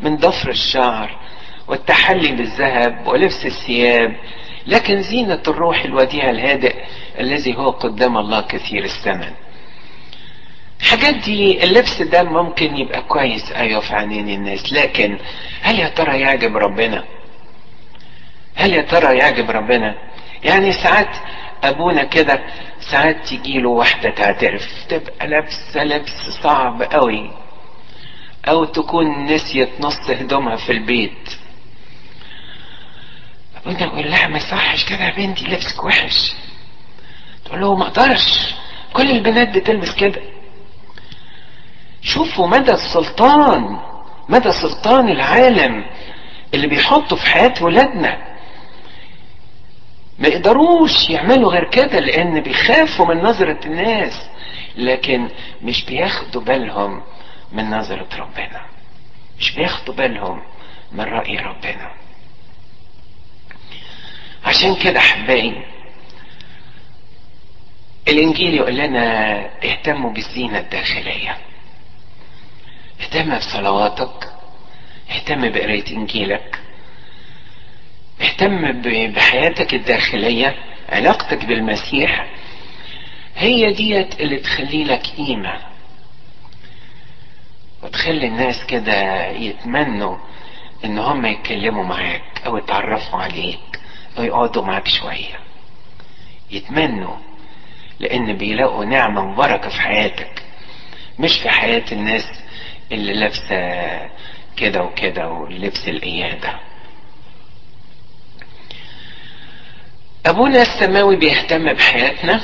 من 0.00 0.16
ضفر 0.16 0.50
الشعر 0.50 1.18
والتحلي 1.68 2.32
بالذهب 2.32 3.06
ولبس 3.06 3.46
الثياب 3.46 4.16
لكن 4.66 5.02
زينة 5.02 5.42
الروح 5.48 5.84
الوديع 5.84 6.30
الهادئ 6.30 6.74
الذي 7.20 7.56
هو 7.56 7.70
قدام 7.70 8.16
الله 8.18 8.40
كثير 8.40 8.84
الثمن 8.84 9.30
الحاجات 10.80 11.14
دي 11.14 11.64
اللبس 11.64 12.02
ده 12.02 12.22
ممكن 12.22 12.76
يبقى 12.76 13.02
كويس 13.02 13.52
أيوه 13.52 13.80
في 13.80 13.94
عينين 13.94 14.28
الناس 14.28 14.72
لكن 14.72 15.18
هل 15.62 15.78
يا 15.78 15.88
ترى 15.88 16.20
يعجب 16.20 16.56
ربنا؟ 16.56 17.04
هل 18.54 18.72
يا 18.72 18.82
ترى 18.82 19.18
يعجب 19.18 19.50
ربنا؟ 19.50 19.94
يعني 20.44 20.72
ساعات 20.72 21.16
ابونا 21.68 22.04
كده 22.04 22.44
ساعات 22.80 23.26
تجي 23.28 23.58
له 23.58 23.68
واحدة 23.68 24.10
تعترف 24.10 24.84
تبقى 24.88 25.26
لابسة 25.28 25.84
لبس 25.84 26.30
صعب 26.42 26.82
قوي 26.82 27.30
أو 28.48 28.64
تكون 28.64 29.24
نسيت 29.24 29.80
نص 29.80 30.10
هدومها 30.10 30.56
في 30.56 30.72
البيت. 30.72 31.30
ابونا 33.56 33.80
يقول 33.84 34.10
لها 34.10 34.26
ما 34.28 34.36
يصحش 34.36 34.84
كده 34.84 35.04
يا 35.04 35.14
بنتي 35.16 35.44
لبسك 35.44 35.84
وحش. 35.84 36.32
تقول 37.44 37.60
له 37.60 37.74
ما 37.76 37.86
أقدرش 37.86 38.54
كل 38.92 39.10
البنات 39.10 39.48
بتلبس 39.48 39.94
كده. 39.94 40.20
شوفوا 42.02 42.46
مدى 42.46 42.72
السلطان 42.72 43.78
مدى 44.28 44.52
سلطان 44.52 45.08
العالم 45.08 45.84
اللي 46.54 46.66
بيحطه 46.66 47.16
في 47.16 47.26
حياة 47.26 47.54
ولادنا. 47.60 48.33
ما 50.18 50.28
يقدروش 50.28 51.10
يعملوا 51.10 51.52
غير 51.52 51.70
كده 51.70 51.98
لأن 52.00 52.40
بيخافوا 52.40 53.06
من 53.14 53.22
نظرة 53.22 53.60
الناس 53.66 54.28
لكن 54.76 55.28
مش 55.62 55.84
بياخدوا 55.84 56.40
بالهم 56.42 57.02
من 57.52 57.70
نظرة 57.70 58.08
ربنا. 58.18 58.66
مش 59.38 59.50
بياخدوا 59.52 59.94
بالهم 59.94 60.42
من 60.92 61.00
رأي 61.04 61.36
ربنا. 61.36 61.90
عشان 64.44 64.74
كده 64.76 64.98
أحبائي 64.98 65.62
الإنجيل 68.08 68.54
يقول 68.54 68.76
لنا 68.76 69.36
اهتموا 69.64 70.10
بالزينة 70.12 70.58
الداخلية. 70.58 71.36
اهتم 73.00 73.36
بصلواتك 73.38 74.32
اهتم 75.10 75.48
بقراية 75.52 75.86
إنجيلك. 75.96 76.60
اهتم 78.24 78.82
بحياتك 79.12 79.74
الداخلية 79.74 80.54
علاقتك 80.88 81.44
بالمسيح 81.44 82.26
هي 83.36 83.72
ديت 83.72 84.20
اللي 84.20 84.36
تخلي 84.36 84.84
لك 84.84 85.06
قيمة. 85.16 85.54
وتخلي 87.82 88.26
الناس 88.26 88.64
كده 88.66 89.26
يتمنوا 89.26 90.16
إن 90.84 90.98
هم 90.98 91.26
يتكلموا 91.26 91.84
معاك 91.84 92.22
أو 92.46 92.56
يتعرفوا 92.56 93.18
عليك 93.18 93.80
أو 94.18 94.22
يقعدوا 94.24 94.62
معاك 94.64 94.88
شوية. 94.88 95.38
يتمنوا 96.50 97.16
لأن 98.00 98.36
بيلاقوا 98.36 98.84
نعمة 98.84 99.32
وبركة 99.32 99.68
في 99.68 99.80
حياتك 99.80 100.42
مش 101.18 101.38
في 101.42 101.48
حياة 101.50 101.84
الناس 101.92 102.24
اللي 102.92 103.12
لابسة 103.12 103.58
كده 104.56 104.82
وكده 104.82 105.28
ولبس 105.30 105.88
القيادة. 105.88 106.54
أبونا 110.26 110.62
السماوي 110.62 111.16
بيهتم 111.16 111.72
بحياتنا 111.72 112.40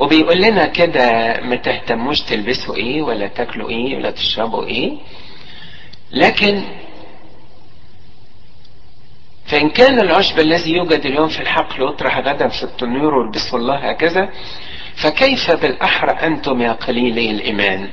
وبيقول 0.00 0.42
لنا 0.42 0.66
كده 0.66 1.36
ما 1.42 1.56
تهتموش 1.56 2.20
تلبسوا 2.20 2.76
إيه 2.76 3.02
ولا 3.02 3.26
تاكلوا 3.28 3.68
إيه 3.70 3.96
ولا 3.96 4.10
تشربوا 4.10 4.64
إيه. 4.66 4.92
لكن 6.10 6.62
فإن 9.46 9.70
كان 9.70 10.00
العشب 10.00 10.38
الذي 10.38 10.72
يوجد 10.72 11.06
اليوم 11.06 11.28
في 11.28 11.40
الحقل 11.40 11.82
يطرح 11.88 12.18
غدا 12.18 12.48
في 12.48 12.62
التنور 12.62 13.14
والبسوا 13.14 13.58
الله 13.58 13.76
هكذا 13.90 14.28
فكيف 14.96 15.50
بالأحرى 15.50 16.10
أنتم 16.10 16.60
يا 16.62 16.72
قليلي 16.72 17.30
الإيمان؟ 17.30 17.88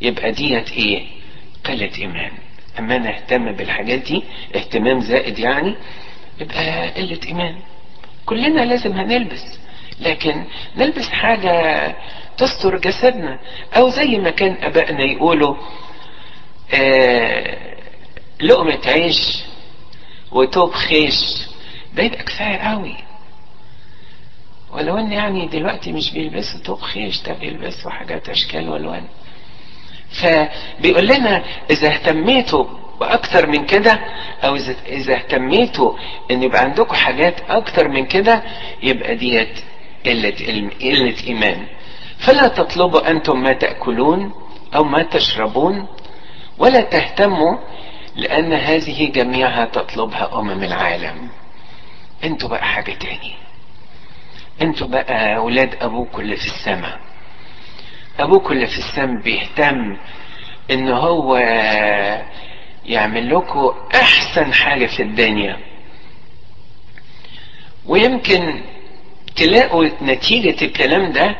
يبقى 0.00 0.32
ديت 0.32 0.72
إيه؟ 0.72 1.06
قلة 1.64 1.90
إيمان. 1.98 2.32
أما 2.78 2.96
أنا 2.96 3.16
اهتم 3.16 3.52
بالحاجات 3.52 3.98
دي 3.98 4.22
اهتمام 4.56 5.00
زائد 5.00 5.38
يعني 5.38 5.76
يبقى 6.40 6.90
قلة 6.90 7.20
إيمان. 7.26 7.56
كلنا 8.26 8.60
لازم 8.60 8.92
هنلبس 8.92 9.58
لكن 10.00 10.44
نلبس 10.76 11.08
حاجة 11.08 11.96
تستر 12.36 12.78
جسدنا 12.78 13.38
أو 13.76 13.88
زي 13.88 14.18
ما 14.18 14.30
كان 14.30 14.56
أبائنا 14.64 15.02
يقولوا 15.04 15.56
آه 16.74 17.76
لقمة 18.40 18.80
عيش 18.86 19.42
وتوب 20.32 20.70
خيش. 20.72 21.46
ده 21.94 22.02
يبقى 22.02 22.22
كفاية 22.24 22.56
قوي. 22.56 22.96
ولو 24.72 24.98
إن 24.98 25.12
يعني 25.12 25.46
دلوقتي 25.46 25.92
مش 25.92 26.10
بيلبسوا 26.12 26.60
توب 26.60 26.80
خيش 26.80 27.22
ده 27.22 27.32
بيلبسوا 27.32 27.90
حاجات 27.90 28.28
أشكال 28.28 28.68
وألوان. 28.68 29.04
فبيقول 30.10 31.06
لنا 31.06 31.44
إذا 31.70 31.88
اهتميتوا 31.88 32.64
باكتر 33.06 33.46
من 33.46 33.66
كده 33.66 34.00
أو 34.44 34.56
اذا 34.86 35.14
اهتميتوا 35.14 35.96
إن 36.30 36.42
يبقى 36.42 36.60
عندكم 36.60 36.94
حاجات 36.94 37.40
أكتر 37.50 37.88
من 37.88 38.06
كده 38.06 38.42
يبقى 38.82 39.16
ديت 39.16 39.58
قلة 40.06 40.34
قلة 40.80 41.16
إيمان. 41.26 41.66
فلا 42.18 42.48
تطلبوا 42.48 43.10
أنتم 43.10 43.42
ما 43.42 43.52
تأكلون 43.52 44.32
أو 44.74 44.84
ما 44.84 45.02
تشربون 45.02 45.86
ولا 46.58 46.80
تهتموا 46.80 47.58
لأن 48.16 48.52
هذه 48.52 49.10
جميعها 49.10 49.64
تطلبها 49.64 50.38
أمم 50.38 50.62
العالم. 50.64 51.28
أنتوا 52.24 52.48
بقى 52.48 52.64
حاجة 52.64 52.92
تاني. 52.92 53.34
أنتوا 54.62 54.86
بقى 54.86 55.36
أولاد 55.36 55.74
أبوكم 55.80 56.20
اللي 56.20 56.36
في 56.36 56.46
السماء. 56.46 56.98
أبوك 58.20 58.52
اللي 58.52 58.66
في 58.66 58.78
السم 58.78 59.20
بيهتم 59.20 59.96
إن 60.70 60.88
هو 60.88 61.36
يعمل 62.86 63.34
لكم 63.34 63.70
أحسن 63.94 64.52
حاجة 64.54 64.86
في 64.86 65.02
الدنيا. 65.02 65.58
ويمكن 67.86 68.62
تلاقوا 69.36 69.88
نتيجة 70.02 70.64
الكلام 70.64 71.12
ده 71.12 71.36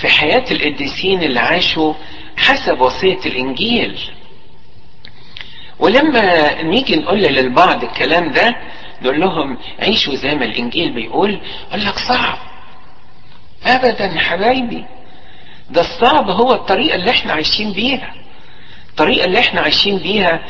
في 0.00 0.08
حياة 0.08 0.44
القديسين 0.50 1.22
اللي 1.22 1.40
عاشوا 1.40 1.94
حسب 2.36 2.80
وصية 2.80 3.18
الإنجيل. 3.26 3.98
ولما 5.78 6.62
نيجي 6.62 6.96
نقول 6.96 7.18
للبعض 7.18 7.84
الكلام 7.84 8.32
ده 8.32 8.56
نقول 9.02 9.20
لهم 9.20 9.58
عيشوا 9.80 10.14
زي 10.14 10.34
ما 10.34 10.44
الإنجيل 10.44 10.92
بيقول 10.92 11.40
يقول 11.70 11.86
لك 11.86 11.98
صعب. 11.98 12.38
ابدا 13.66 14.18
حبايبي 14.18 14.84
ده 15.70 15.80
الصعب 15.80 16.30
هو 16.30 16.52
الطريقة 16.54 16.94
اللي 16.94 17.10
إحنا 17.10 17.32
عايشين 17.32 17.72
بيها. 17.72 18.14
الطريقة 18.90 19.24
اللي 19.24 19.38
إحنا 19.38 19.60
عايشين 19.60 19.98
بيها 19.98 20.40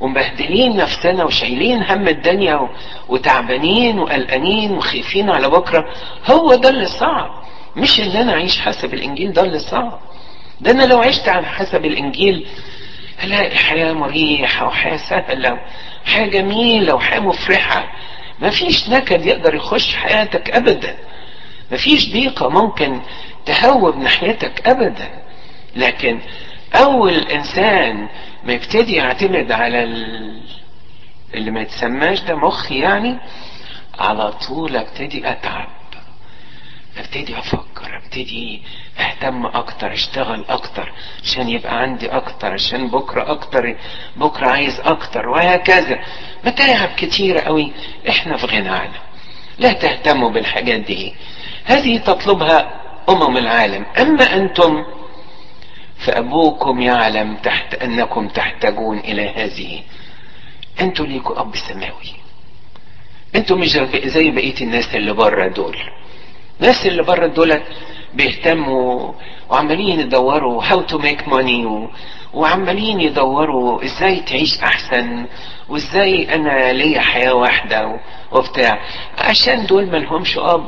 ومبهدلين 0.00 0.76
نفسنا 0.76 1.24
وشايلين 1.24 1.82
هم 1.82 2.08
الدنيا 2.08 2.68
وتعبانين 3.08 3.98
وقلقانين 3.98 4.72
وخايفين 4.72 5.30
على 5.30 5.48
بكرة. 5.48 5.84
هو 6.30 6.54
ده 6.54 6.68
اللي 6.68 6.86
صعب. 6.86 7.44
مش 7.76 8.00
ان 8.00 8.10
أنا 8.10 8.32
أعيش 8.32 8.60
حسب 8.60 8.94
الإنجيل 8.94 9.32
ده 9.32 9.42
اللي 9.42 9.58
صعب. 9.58 9.98
ده 10.60 10.70
أنا 10.70 10.82
لو 10.82 10.98
عشت 10.98 11.28
على 11.28 11.46
حسب 11.46 11.84
الإنجيل 11.84 12.46
هلاقي 13.18 13.56
حياة 13.56 13.92
مريحة 13.92 14.66
وحياة 14.66 14.96
سهلة 14.96 15.58
وحياة 16.06 16.26
جميلة 16.26 16.94
وحياة 16.94 17.20
مفرحة. 17.20 17.92
مفيش 18.40 18.88
نكد 18.88 19.26
يقدر 19.26 19.54
يخش 19.54 19.94
حياتك 19.94 20.50
ابدا. 20.50 20.96
مفيش 21.72 22.12
ضيقة 22.12 22.48
ممكن 22.48 23.00
تهوب 23.46 23.96
ناحيتك 23.96 24.68
ابدا. 24.68 25.08
لكن 25.76 26.20
أول 26.74 27.14
إنسان 27.18 28.08
ما 28.46 28.52
يبتدي 28.52 28.92
يعتمد 28.92 29.52
على 29.52 29.82
ال... 29.84 30.40
اللي 31.34 31.50
ما 31.50 31.60
يتسماش 31.60 32.20
ده 32.20 32.34
مخي 32.34 32.78
يعني 32.78 33.18
على 33.98 34.32
طول 34.32 34.76
أبتدي 34.76 35.30
أتعب 35.30 35.68
أبتدي 36.98 37.38
أفكر 37.38 37.96
أبتدي 38.04 38.62
أهتم 38.98 39.46
أكتر 39.46 39.92
أشتغل 39.92 40.44
أكتر 40.48 40.92
عشان 41.24 41.48
يبقى 41.48 41.78
عندي 41.78 42.08
أكتر 42.08 42.52
عشان 42.52 42.88
بكرة 42.88 43.30
أكتر 43.32 43.76
بكرة 44.16 44.46
عايز 44.46 44.80
أكتر 44.80 45.28
وهكذا. 45.28 45.98
متاعب 46.44 46.88
كتيرة 46.96 47.40
قوي 47.40 47.72
إحنا 48.08 48.36
في 48.36 48.46
غنى 48.46 48.68
عنها 48.68 49.02
لا 49.58 49.72
تهتموا 49.72 50.30
بالحاجات 50.30 50.80
دي. 50.80 51.14
هذه 51.64 51.98
تطلبها 51.98 52.80
أمم 53.08 53.36
العالم. 53.36 53.86
أما 53.98 54.24
أنتم 54.36 54.84
فأبوكم 55.98 56.80
يعلم 56.80 57.36
تحت 57.36 57.74
أنكم 57.74 58.28
تحتاجون 58.28 58.98
إلى 58.98 59.28
هذه. 59.28 59.80
أنتوا 60.80 61.06
ليكوا 61.06 61.40
اب 61.40 61.56
سماوي. 61.56 62.12
أنتوا 63.36 63.56
مش 63.56 63.78
زي 64.04 64.30
بقية 64.30 64.60
الناس 64.60 64.94
اللي 64.94 65.12
بره 65.12 65.48
دول. 65.48 65.76
الناس 66.60 66.86
اللي 66.86 67.02
بره 67.02 67.26
دول 67.26 67.60
بيهتموا 68.14 69.12
وعمالين 69.50 70.00
يدوروا 70.00 70.62
how 70.62 70.90
to 70.92 70.98
make 70.98 71.26
money 71.30 71.64
و... 71.66 71.88
وعمالين 72.34 73.00
يدوروا 73.00 73.84
إزاي 73.84 74.20
تعيش 74.20 74.60
أحسن 74.60 75.26
وإزاي 75.68 76.34
أنا 76.34 76.72
ليا 76.72 77.00
حياة 77.00 77.34
واحدة 77.34 77.86
و... 77.86 77.96
وبتاع. 78.32 78.78
عشان 79.18 79.66
دول 79.66 79.86
ملهمش 79.86 80.38
أب. 80.38 80.66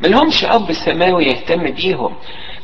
ملهمش 0.00 0.44
أب 0.44 0.72
سماوي 0.72 1.24
يهتم 1.24 1.70
بيهم. 1.70 2.14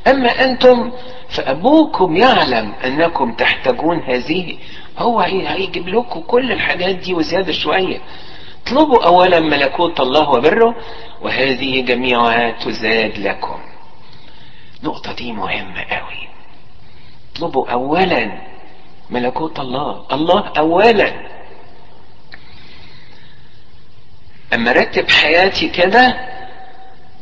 أما 0.06 0.44
أنتم 0.44 0.92
فأبوكم 1.28 2.16
يعلم 2.16 2.72
أنكم 2.84 3.32
تحتاجون 3.32 3.98
هذه. 4.02 4.58
هو 4.98 5.20
هيجيب 5.20 5.88
لكم 5.88 6.20
كل 6.20 6.52
الحاجات 6.52 6.94
دي 6.94 7.14
وزيادة 7.14 7.52
شوية. 7.52 8.00
اطلبوا 8.62 9.06
اولا 9.06 9.40
ملكوت 9.40 10.00
الله 10.00 10.30
وبره 10.30 10.74
وهذه 11.22 11.80
جميعها 11.80 12.50
تزاد 12.50 13.18
لكم. 13.18 13.60
النقطة 14.82 15.12
دي 15.12 15.32
مهمة 15.32 15.80
قوي. 15.80 16.28
اطلبوا 17.34 17.70
اولا 17.70 18.38
ملكوت 19.10 19.60
الله. 19.60 20.06
الله 20.12 20.52
اولا. 20.58 21.12
أما 24.54 24.72
رتب 24.72 25.10
حياتي 25.10 25.68
كده 25.68 26.16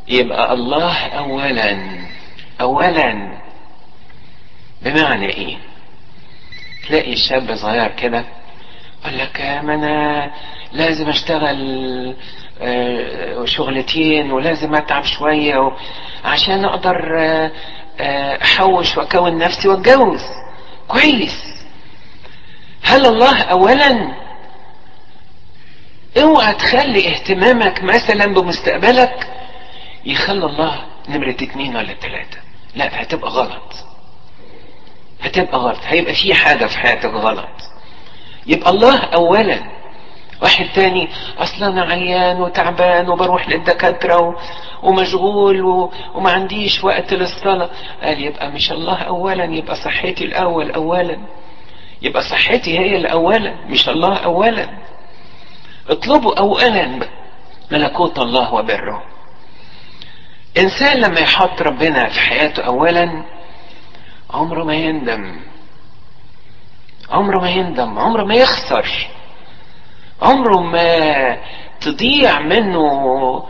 يبقى 0.09 0.53
الله 0.53 1.07
اولا. 1.07 2.03
اولا 2.60 3.38
بمعنى 4.82 5.26
إيه؟ 5.26 5.56
تلاقي 6.88 7.16
شاب 7.16 7.54
صغير 7.54 7.88
كده 7.90 8.24
يقول 9.04 9.18
لك 9.18 9.40
ما 9.40 9.74
أنا 9.74 10.30
لازم 10.72 11.08
أشتغل 11.08 12.16
شغلتين 13.44 14.32
ولازم 14.32 14.74
أتعب 14.74 15.04
شوية 15.04 15.76
عشان 16.24 16.64
أقدر 16.64 17.18
أحوش 18.42 18.96
وأكون 18.96 19.38
نفسي 19.38 19.68
وأتجوز. 19.68 20.20
كويس. 20.88 21.44
هل 22.82 23.06
الله 23.06 23.42
اولا؟ 23.42 24.14
اوعى 26.22 26.54
تخلي 26.54 27.08
اهتمامك 27.08 27.82
مثلا 27.82 28.26
بمستقبلك 28.26 29.28
يخلي 30.04 30.46
الله 30.46 30.82
نمرة 31.08 31.30
اتنين 31.30 31.76
ولا 31.76 31.92
تلاتة. 31.92 32.38
لا 32.74 33.02
هتبقى 33.02 33.30
غلط. 33.30 33.74
هتبقى 35.20 35.58
غلط. 35.58 35.78
هيبقى 35.84 36.14
في 36.14 36.34
حاجة 36.34 36.66
في 36.66 36.78
حياتك 36.78 37.10
غلط. 37.10 37.48
يبقى 38.46 38.70
الله 38.70 38.98
اولا. 39.04 39.58
واحد 40.42 40.66
تاني 40.74 41.08
أصلا 41.38 41.68
أنا 41.68 41.82
عيان 41.82 42.40
وتعبان 42.40 43.08
وبروح 43.08 43.48
للدكاترة. 43.48 44.38
ومشغول 44.82 45.62
و... 45.62 45.92
وما 46.14 46.30
عنديش 46.30 46.84
وقت 46.84 47.14
للصلاة. 47.14 47.70
قال 48.02 48.22
يبقى 48.22 48.50
مش 48.50 48.72
الله 48.72 49.02
اولا 49.02 49.44
يبقى 49.44 49.76
صحتي 49.76 50.24
الأول 50.24 50.70
اولا. 50.70 51.18
يبقى 52.02 52.22
صحتي 52.22 52.78
هي 52.78 52.96
الاولا 52.96 53.54
مش 53.66 53.88
الله 53.88 54.16
اولا. 54.16 54.68
اطلبوا 55.90 56.38
اولا 56.38 57.00
ملكوت 57.70 58.18
الله 58.18 58.54
وبره. 58.54 59.02
إنسان 60.58 60.96
لما 61.00 61.20
يحط 61.20 61.62
ربنا 61.62 62.08
في 62.08 62.20
حياته 62.20 62.62
اولا 62.62 63.24
عمره 64.30 64.64
ما 64.64 64.74
يندم. 64.74 65.40
عمره 67.10 67.40
ما 67.40 67.50
يندم 67.50 67.98
عمره 67.98 68.24
ما 68.24 68.34
يخسر. 68.34 68.86
عمره 70.22 70.60
ما 70.60 71.38
تضيع 71.80 72.40
منه 72.40 73.46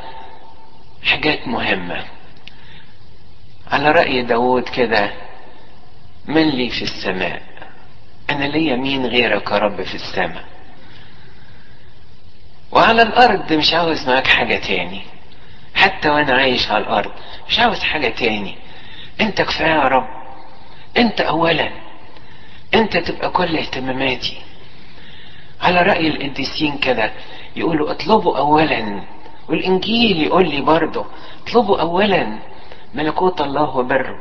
حاجات 1.04 1.48
مهمة. 1.48 2.04
على 3.70 3.90
رأي 3.90 4.22
داود 4.22 4.68
كده 4.68 5.12
من 6.26 6.48
لي 6.50 6.70
في 6.70 6.82
السماء؟ 6.82 7.42
أنا 8.30 8.44
ليا 8.44 8.76
مين 8.76 9.06
غيرك 9.06 9.50
يا 9.50 9.58
رب 9.58 9.82
في 9.82 9.94
السماء؟ 9.94 10.44
وعلى 12.72 13.02
الأرض 13.02 13.52
مش 13.52 13.74
عاوز 13.74 14.08
معاك 14.08 14.26
حاجة 14.26 14.56
تاني. 14.56 15.02
حتى 15.74 16.08
وأنا 16.08 16.34
عايش 16.34 16.70
على 16.70 16.84
الأرض 16.84 17.10
مش 17.48 17.58
عاوز 17.60 17.80
حاجة 17.80 18.08
تاني. 18.08 18.56
أنت 19.20 19.42
كفاية 19.42 19.68
يا 19.68 19.88
رب. 19.88 20.06
أنت 20.96 21.20
أولا. 21.20 21.70
أنت 22.74 22.96
تبقى 22.96 23.30
كل 23.30 23.56
اهتماماتي. 23.56 24.36
على 25.62 25.82
رأي 25.82 26.08
القديسين 26.08 26.78
كده 26.78 27.12
يقولوا 27.56 27.90
اطلبوا 27.90 28.38
أولا. 28.38 29.02
والإنجيل 29.48 30.22
يقول 30.22 30.48
لي 30.48 30.60
برضه 30.60 31.06
اطلبوا 31.46 31.80
أولا. 31.80 32.38
ملكوت 32.94 33.40
الله 33.40 33.76
وبره. 33.76 34.20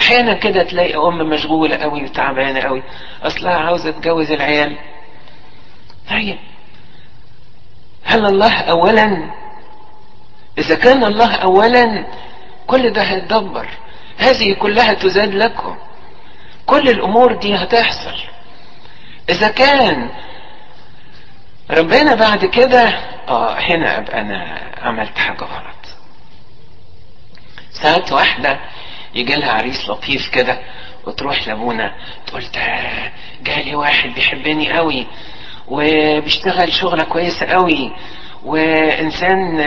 أحيانا 0.00 0.34
كده 0.34 0.62
تلاقي 0.62 0.96
ام 0.96 1.18
مشغولة 1.18 1.76
قوي 1.76 2.04
وتعبانة 2.04 2.60
قوي. 2.60 2.82
أصلها 3.22 3.54
عاوزة 3.54 3.90
تجوز 3.90 4.30
العيال. 4.30 4.76
طيب. 6.10 6.38
هل 8.04 8.26
الله 8.26 8.60
اولا؟ 8.60 9.30
إذا 10.58 10.74
كان 10.74 11.04
الله 11.04 11.34
اولا 11.34 12.06
كل 12.66 12.90
ده 12.90 13.02
هيتدبر. 13.02 13.68
هذه 14.18 14.52
كلها 14.54 14.92
تزاد 14.94 15.34
لكم. 15.34 15.76
كل 16.66 16.88
الأمور 16.88 17.32
دي 17.32 17.54
هتحصل. 17.54 18.14
إذا 19.28 19.48
كان 19.48 20.10
ربنا 21.70 22.14
بعد 22.14 22.44
كده 22.44 22.82
آه 23.28 23.54
هنا 23.58 23.98
أبقى 23.98 24.20
أنا 24.20 24.60
عملت 24.82 25.18
حاجة 25.18 25.44
غلط. 25.44 25.76
ساعات 27.82 28.12
واحدة 28.12 28.60
يجي 29.14 29.34
لها 29.34 29.52
عريس 29.52 29.88
لطيف 29.88 30.28
كده 30.28 30.58
وتروح 31.06 31.48
لأبونا 31.48 31.94
تقول 32.26 32.44
جالي 33.42 33.74
واحد 33.74 34.10
بيحبني 34.14 34.72
قوي 34.72 35.06
وبيشتغل 35.68 36.72
شغلة 36.72 37.04
كويسة 37.04 37.46
قوي 37.46 37.92
وإنسان 38.46 39.60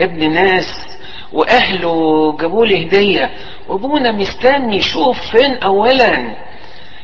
ابن 0.00 0.32
ناس 0.32 0.98
وأهله 1.32 2.36
جابوا 2.40 2.66
لي 2.66 2.86
هدية 2.86 3.30
وأبونا 3.68 4.12
مستني 4.12 4.76
يشوف 4.76 5.20
فين 5.20 5.54
اولا؟ 5.56 6.36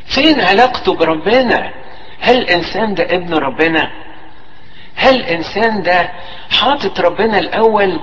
فين 0.07 0.41
علاقته 0.41 0.95
بربنا؟ 0.95 1.71
هل 2.21 2.39
الإنسان 2.39 2.95
ده 2.95 3.05
ابن 3.05 3.35
ربنا؟ 3.35 3.91
هل 4.97 5.17
الإنسان 5.17 5.83
ده 5.83 6.11
حاطط 6.51 7.01
ربنا 7.01 7.39
الأول؟ 7.39 8.01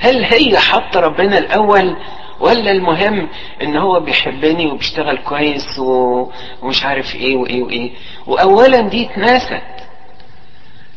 هل 0.00 0.24
هي 0.24 0.58
حاطة 0.58 1.00
ربنا 1.00 1.38
الأول؟ 1.38 1.96
ولا 2.40 2.70
المهم 2.70 3.28
إن 3.62 3.76
هو 3.76 4.00
بيحبني 4.00 4.66
وبيشتغل 4.66 5.18
كويس 5.18 5.78
و... 5.78 6.26
ومش 6.62 6.84
عارف 6.84 7.14
إيه 7.14 7.36
وإيه 7.36 7.62
وإيه؟ 7.62 7.90
واولا 8.26 8.80
دي 8.80 9.06
اتنست. 9.06 9.60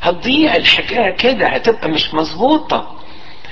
هتضيع 0.03 0.55
الحكاية 0.55 1.15
كده 1.15 1.47
هتبقى 1.47 1.89
مش 1.89 2.13
مظبوطة. 2.13 2.99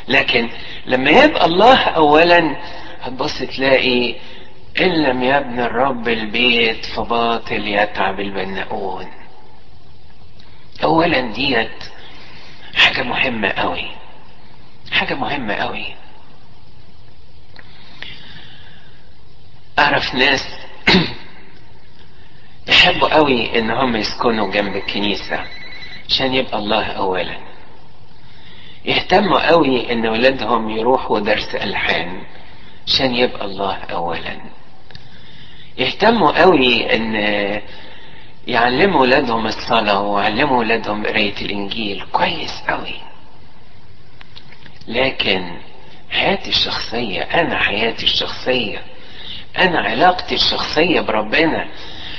لكن 0.07 0.49
لما 0.85 1.11
يبقى 1.11 1.45
الله 1.45 1.83
اولا 1.83 2.55
هتبص 3.01 3.39
تلاقي 3.39 4.15
إن 4.81 5.03
لم 5.03 5.23
يبني 5.23 5.65
الرب 5.65 6.07
البيت 6.07 6.85
فباطل 6.85 7.67
يتعب 7.67 8.19
البناؤون. 8.19 9.07
اولا 10.83 11.21
ديت 11.21 11.83
حاجة 12.75 13.03
مهمة 13.03 13.49
قوي. 13.49 13.91
حاجة 14.91 15.13
مهمة 15.13 15.53
قوي. 15.53 15.95
أعرف 19.79 20.15
ناس 20.15 20.47
يحبوا 22.67 23.13
قوي 23.13 23.59
إن 23.59 23.71
هم 23.71 23.95
يسكنوا 23.95 24.51
جنب 24.51 24.75
الكنيسة. 24.75 25.61
عشان 26.12 26.34
يبقى 26.34 26.58
الله 26.58 26.86
اولا. 26.86 27.38
يهتموا 28.86 29.47
قوي 29.52 29.91
إن 29.93 30.08
ولادهم 30.08 30.69
يروحوا 30.69 31.19
درس 31.19 31.56
ألحان 31.56 32.21
عشان 32.88 33.15
يبقى 33.15 33.45
الله 33.45 33.76
اولا. 33.76 34.41
يهتموا 35.78 36.41
قوي 36.41 36.95
إن 36.95 37.15
يعلموا 38.47 39.02
ولادهم 39.02 39.45
الصلاة 39.45 40.02
ويعلموا 40.02 40.60
ولادهم 40.60 41.06
قراية 41.06 41.36
الإنجيل. 41.41 42.04
كويس 42.12 42.63
قوي. 42.69 42.95
لكن 44.88 45.58
حياتي 46.12 46.50
الشخصية 46.50 47.21
أنا 47.21 47.58
حياتي 47.58 48.04
الشخصية 48.04 48.82
أنا 49.58 49.80
علاقتي 49.80 50.36
الشخصية 50.36 51.02
بربنا 51.02 51.67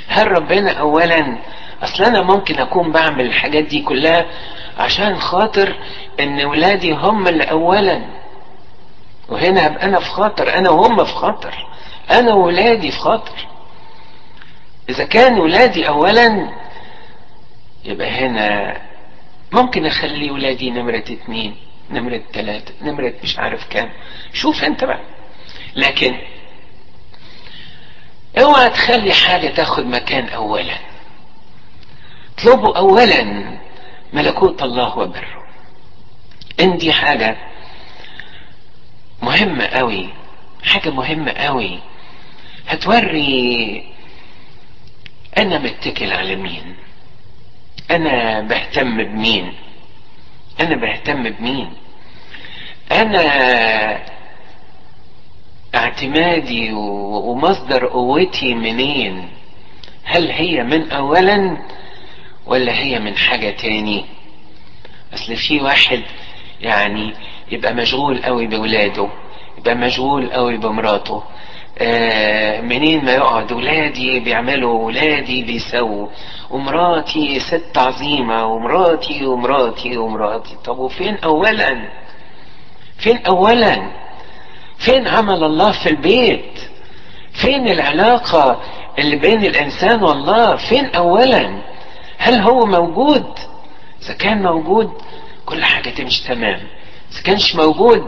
هل 0.07 0.31
ربنا 0.31 0.71
اولا 0.71 1.37
أصل 1.83 2.03
أنا 2.03 2.21
ممكن 2.21 2.59
أكون 2.59 2.91
بعمل 2.91 3.25
الحاجات 3.25 3.63
دي 3.63 3.81
كلها 3.81 4.25
عشان 4.77 5.19
خاطر 5.19 5.75
إن 6.19 6.45
ولادي 6.45 6.91
هم 6.93 7.27
اللي 7.27 7.43
اولا 7.43 8.01
وهنا 9.29 9.67
هبقى 9.67 9.83
أنا 9.85 9.99
في 9.99 10.05
خطر 10.09 10.57
أنا 10.57 10.69
وهم 10.69 11.03
في 11.05 11.13
خطر 11.13 11.67
أنا 12.11 12.33
وولادي 12.33 12.91
في 12.91 12.97
خطر 12.99 13.47
إذا 14.89 15.03
كان 15.05 15.39
ولادي 15.39 15.87
اولا 15.87 16.49
يبقى 17.85 18.09
هنا 18.09 18.77
ممكن 19.51 19.85
أخلي 19.85 20.31
ولادي 20.31 20.71
نمرة 20.71 20.97
اتنين 20.97 21.55
نمرة 21.89 22.21
تلاتة 22.33 22.73
نمرة 22.81 23.13
مش 23.23 23.39
عارف 23.39 23.67
كام. 23.69 23.89
شوف 24.33 24.63
أنت 24.63 24.83
بقى. 24.83 24.99
لكن 25.75 26.17
اوعى 28.41 28.69
تخلي 28.69 29.13
حاجة 29.13 29.47
تاخد 29.47 29.85
مكان 29.85 30.29
اولا. 30.29 30.73
اطلبوا 32.37 32.77
اولا 32.77 33.43
ملكوت 34.13 34.63
الله 34.63 34.97
وبره. 34.97 35.43
ان 36.59 36.77
دي 36.77 36.93
حاجة 36.93 37.37
مهمة 39.21 39.65
قوي 39.65 40.09
حاجة 40.63 40.89
مهمة 40.89 41.31
قوي 41.31 41.79
هتوري 42.67 43.83
أنا 45.37 45.57
متكل 45.59 46.13
على 46.13 46.35
مين؟ 46.35 46.75
أنا 47.91 48.41
بهتم 48.41 48.97
بمين؟ 49.03 49.53
أنا 50.59 50.75
بهتم 50.75 51.29
بمين؟ 51.29 51.73
أنا 52.91 53.23
اعتمادي 55.75 56.73
ومصدر 56.73 57.85
قوتي 57.87 58.53
منين؟ 58.53 59.29
هل 60.03 60.31
هي 60.31 60.63
من 60.63 60.91
اولا 60.91 61.57
ولا 62.45 62.79
هي 62.79 62.99
من 62.99 63.17
حاجة 63.17 63.49
تاني؟ 63.49 64.05
أصل 65.13 65.35
في 65.35 65.61
واحد 65.61 66.01
يعني 66.61 67.13
يبقى 67.51 67.73
مشغول 67.73 68.21
قوي 68.23 68.47
بولاده 68.47 69.09
يبقى 69.57 69.75
مشغول 69.75 70.31
قوي 70.31 70.57
بمراته. 70.57 71.23
آه 71.79 72.61
منين 72.61 73.05
ما 73.05 73.11
يقعد 73.11 73.51
ولادي 73.51 74.19
بيعملوا 74.19 74.85
ولادي 74.85 75.43
بيسووا. 75.43 76.07
ومراتي 76.51 77.39
ست 77.39 77.77
عظيمة 77.77 78.45
ومراتي 78.45 79.25
ومراتي 79.25 79.97
ومراتي. 79.97 80.57
طب 80.65 80.79
وفين 80.79 81.17
اولا؟ 81.17 81.89
فين 82.97 83.17
اولا؟ 83.25 83.91
فين 84.77 85.07
عمل 85.07 85.43
الله 85.43 85.71
في 85.71 85.89
البيت؟ 85.89 86.59
فين 87.33 87.67
العلاقة 87.67 88.61
اللي 88.99 89.15
بين 89.15 89.45
الإنسان 89.45 90.03
والله؟ 90.03 90.55
فين 90.55 90.85
اولا؟ 90.95 91.61
هل 92.17 92.39
هو 92.39 92.65
موجود؟ 92.65 93.39
إذا 94.01 94.13
كان 94.13 94.43
موجود 94.43 94.91
كل 95.45 95.63
حاجة 95.63 95.89
تمشي 95.89 96.27
تمام. 96.27 96.59
إذا 97.11 97.21
كانش 97.23 97.55
موجود 97.55 98.07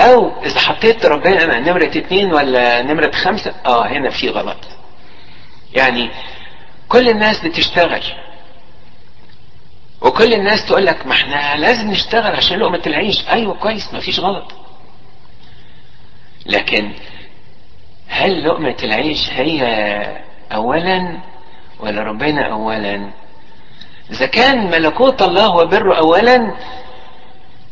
أو 0.00 0.42
إذا 0.42 0.60
حطيت 0.60 1.06
ربنا 1.06 1.60
نمرة 1.60 1.84
اتنين 1.84 2.32
ولا 2.32 2.82
نمرة 2.82 3.10
خمسة 3.10 3.54
آه 3.66 3.86
هنا 3.86 4.10
في 4.10 4.28
غلط. 4.28 4.58
يعني 5.74 6.10
كل 6.88 7.08
الناس 7.08 7.44
بتشتغل. 7.44 8.02
وكل 10.00 10.34
الناس 10.34 10.66
تقول 10.66 10.86
لك 10.86 11.06
ما 11.06 11.12
إحنا 11.12 11.56
لازم 11.56 11.90
نشتغل 11.90 12.36
عشان 12.36 12.58
لقمة 12.58 12.82
العيش. 12.86 13.28
أيوه 13.28 13.54
كويس 13.54 13.94
ما 13.94 14.00
فيش 14.00 14.20
غلط. 14.20 14.52
لكن 16.46 16.92
هل 18.08 18.44
لقمة 18.48 18.76
العيش 18.82 19.30
هي 19.30 19.62
اولا 20.52 21.18
ولا 21.80 22.02
ربنا 22.02 22.52
اولا. 22.52 23.10
إذا 24.10 24.26
كان 24.26 24.70
ملكوت 24.70 25.22
الله 25.22 25.50
وبره 25.56 25.94
اولا 25.98 26.54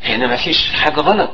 هنا 0.04 0.26
ما 0.26 0.36
فيش 0.36 0.72
حاجة 0.72 1.00
غلط. 1.00 1.30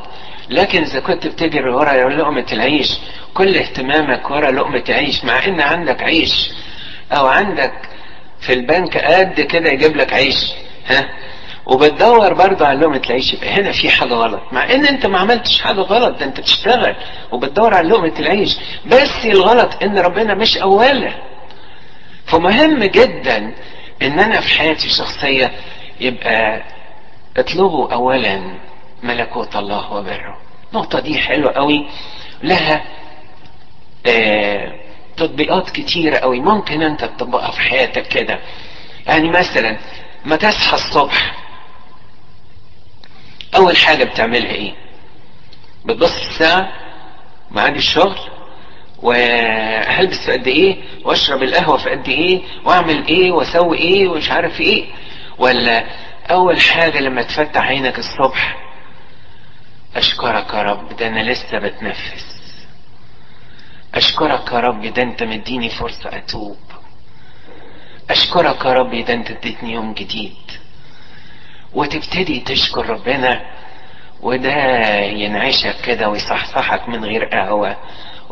لكن 0.50 0.82
إذا 0.82 1.00
كنت 1.00 1.26
بتجري 1.26 1.70
ورا 1.70 2.08
لقمة 2.08 2.46
العيش 2.52 2.98
كل 3.34 3.56
اهتمامك 3.56 4.30
ورا 4.30 4.50
لقمة 4.50 4.84
عيش 4.88 5.24
مع 5.24 5.44
إن 5.46 5.60
عندك 5.60 6.02
عيش 6.02 6.50
أو 7.12 7.26
عندك 7.26 7.72
في 8.40 8.52
البنك 8.52 8.96
قد 8.98 9.40
كده 9.40 9.70
يجيب 9.70 9.96
لك 9.96 10.12
عيش 10.12 10.52
ها؟ 10.86 11.08
وبتدور 11.66 12.34
برضه 12.34 12.66
على 12.66 12.80
لقمة 12.80 13.02
العيش 13.06 13.32
يبقى 13.34 13.48
هنا 13.50 13.72
في 13.72 13.90
حاجة 13.90 14.14
غلط. 14.14 14.40
مع 14.52 14.64
إن 14.64 14.86
أنت 14.86 15.06
ما 15.06 15.18
عملتش 15.18 15.60
حاجة 15.60 15.80
غلط 15.80 16.18
ده 16.18 16.24
أنت 16.26 16.40
بتشتغل 16.40 16.96
وبتدور 17.32 17.74
على 17.74 17.88
لقمة 17.88 18.12
العيش. 18.18 18.56
بس 18.86 19.24
الغلط 19.26 19.82
إن 19.82 19.98
ربنا 19.98 20.34
مش 20.34 20.58
اولا. 20.58 21.12
فمهم 22.26 22.84
جدا 22.84 23.54
إن 24.02 24.18
أنا 24.20 24.40
في 24.40 24.48
حياتي 24.58 24.86
الشخصية 24.86 25.52
يبقى 26.00 26.62
اطلبوا 27.36 27.92
اولا 27.92 28.58
ملكوت 29.02 29.56
الله 29.56 29.92
وبره. 29.92 30.38
النقطة 30.72 31.00
دي 31.00 31.18
حلوة 31.18 31.52
قوي 31.52 31.86
لها 32.42 32.84
آه 34.06 34.72
تطبيقات 35.16 35.70
كتيرة 35.70 36.16
قوي. 36.18 36.40
ممكن 36.40 36.82
أنت 36.82 37.04
تطبقها 37.04 37.50
في 37.50 37.60
حياتك 37.60 38.06
كده. 38.08 38.38
يعني 39.06 39.30
مثلا 39.30 39.78
ما 40.24 40.36
تصحى 40.36 40.74
الصبح 40.74 41.34
أول 43.56 43.76
حاجة 43.76 44.04
بتعملها 44.04 44.50
إيه؟ 44.52 44.74
بتبص 45.84 46.16
الساعة 46.16 46.72
ميعاد 47.50 47.76
الشغل 47.76 48.18
وهلبس 49.02 50.26
في 50.26 50.32
قد 50.32 50.46
إيه 50.46 50.76
واشرب 51.04 51.42
القهوة 51.42 51.76
في 51.76 51.90
قد 51.90 52.08
إيه 52.08 52.42
وأعمل 52.64 53.06
إيه 53.06 53.32
وأسوي 53.32 53.78
إيه 53.78 54.08
ومش 54.08 54.30
عارف 54.30 54.60
إيه. 54.60 54.84
ولا 55.38 55.84
أول 56.30 56.60
حاجة 56.60 56.98
لما 57.00 57.22
تفتح 57.22 57.66
عينك 57.66 57.98
الصبح 57.98 58.56
أشكرك 59.96 60.54
يا 60.54 60.62
رب 60.62 60.96
ده 60.96 61.06
أنا 61.06 61.20
لسه 61.30 61.58
بتنفس. 61.58 62.36
أشكرك 63.94 64.52
يا 64.52 64.60
رب 64.60 64.82
ده 64.86 65.02
أنت 65.02 65.22
مديني 65.22 65.68
فرصة 65.70 66.16
أتوب. 66.16 66.56
أشكرك 68.10 68.64
يا 68.64 68.72
رب 68.72 68.94
ده 69.04 69.14
أنت 69.14 69.30
اديتني 69.30 69.72
يوم 69.72 69.94
جديد. 69.94 70.36
وتبتدي 71.74 72.40
تشكر 72.40 72.86
ربنا 72.90 73.40
وده 74.20 74.86
ينعشك 75.04 75.76
كده 75.84 76.08
ويصحصحك 76.08 76.88
من 76.88 77.04
غير 77.04 77.24
قهوة. 77.24 77.76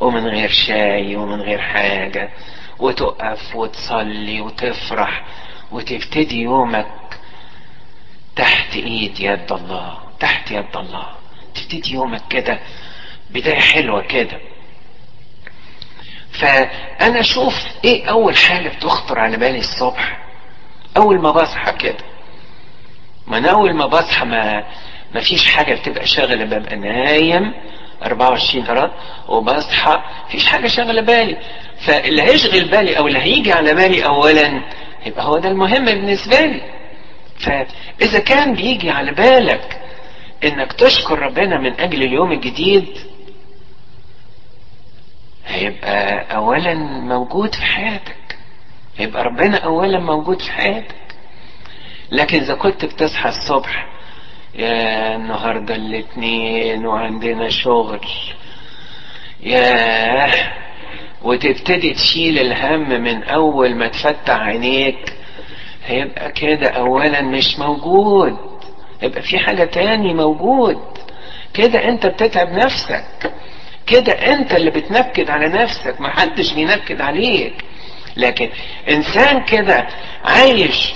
ومن 0.05 0.27
غير 0.27 0.49
شاي 0.49 1.17
ومن 1.17 1.41
غير 1.41 1.61
حاجة 1.61 2.31
وتقف 2.79 3.57
وتصلي 3.57 4.41
وتفرح 4.41 5.25
وتبتدي 5.73 6.41
يومك 6.43 6.87
تحت 8.37 8.77
إيد 8.77 9.21
يد 9.21 9.53
الله 9.53 9.99
تحت 10.21 10.51
يد 10.51 10.77
الله. 10.77 11.07
تبتدي 11.55 11.93
يومك 11.95 12.23
كده 12.31 12.59
بداية 13.31 13.61
حلوة 13.61 14.03
كده. 14.03 14.41
فأنا 16.33 17.21
أشوف 17.21 17.55
إيه 17.85 18.11
أول 18.11 18.37
حاجة 18.37 18.69
بتخطر 18.69 19.19
على 19.19 19.37
بالي 19.37 19.59
الصبح؟ 19.59 20.19
أول 20.97 21.21
ما 21.21 21.31
بصحى 21.31 21.73
كده. 21.73 22.05
ما 23.27 23.39
أنا 23.39 23.51
أول 23.51 23.75
ما 23.75 23.87
بصحى 23.87 24.25
ما 24.25 24.65
ما 25.15 25.21
فيش 25.21 25.49
حاجة 25.51 25.75
بتبقى 25.75 26.07
شاغلة 26.07 26.45
ببقى 26.45 26.77
نايم 26.77 27.55
24 28.05 28.65
قرار 28.65 28.91
وبصحى 29.29 30.03
فيش 30.29 30.47
حاجة 30.47 30.67
شاغلة 30.67 31.01
بالي. 31.03 31.37
فاللي 31.87 32.23
هيشغل 32.23 32.65
بالي 32.69 32.99
أو 32.99 33.07
اللي 33.07 33.19
هيجي 33.19 33.53
على 33.53 33.75
بالي 33.75 34.05
اولا 34.07 34.63
يبقى 35.07 35.25
هو 35.25 35.39
ده 35.39 35.49
المهم 35.49 35.85
بالنسبة 35.85 36.41
لي. 36.41 36.61
فإذا 37.39 38.19
كان 38.19 38.55
بيجي 38.55 38.91
على 38.91 39.13
بالك 39.13 39.81
إنك 40.45 40.73
تشكر 40.73 41.19
ربنا 41.19 41.59
من 41.61 41.81
أجل 41.81 42.03
اليوم 42.03 42.33
الجديد 42.33 42.99
هيبقى 45.47 46.27
اولا 46.37 46.75
موجود 47.01 47.55
في 47.55 47.63
حياتك. 47.63 48.39
هيبقى 48.97 49.25
ربنا 49.25 49.57
اولا 49.57 49.99
موجود 50.01 50.43
في 50.43 50.53
حياتك. 50.53 50.95
لكن 52.11 52.39
إذا 52.39 52.55
كنت 52.55 52.85
بتصحى 52.85 53.29
الصبح 53.29 53.87
يا 54.57 55.17
النهاردة 55.17 55.75
الاثنين 55.77 56.87
وعندنا 56.87 57.49
شغل. 57.49 58.01
يا 59.43 60.31
وتبتدي 61.23 61.93
تشيل 61.95 62.39
الهم 62.39 62.89
من 63.03 63.23
أول 63.23 63.75
ما 63.75 63.89
تفتح 63.89 64.35
عينيك. 64.41 65.13
هيبقى 65.87 66.33
كده 66.33 66.69
اولا 66.69 67.23
مش 67.23 67.59
موجود. 67.59 68.37
يبقى 69.03 69.23
في 69.23 69.39
حاجة 69.39 69.65
تاني 69.65 70.15
موجود. 70.15 70.79
كده 71.55 71.89
أنت 71.89 72.07
بتتعب 72.07 72.49
نفسك. 72.53 73.33
كده 73.87 74.13
أنت 74.13 74.53
اللي 74.55 74.71
بتنكد 74.71 75.31
على 75.31 75.49
نفسك. 75.49 76.01
ما 76.01 76.09
حدش 76.09 76.53
بينكد 76.53 77.01
عليك. 77.01 77.55
لكن 78.17 78.49
إنسان 78.91 79.45
كده 79.45 79.87
عايش 80.25 80.95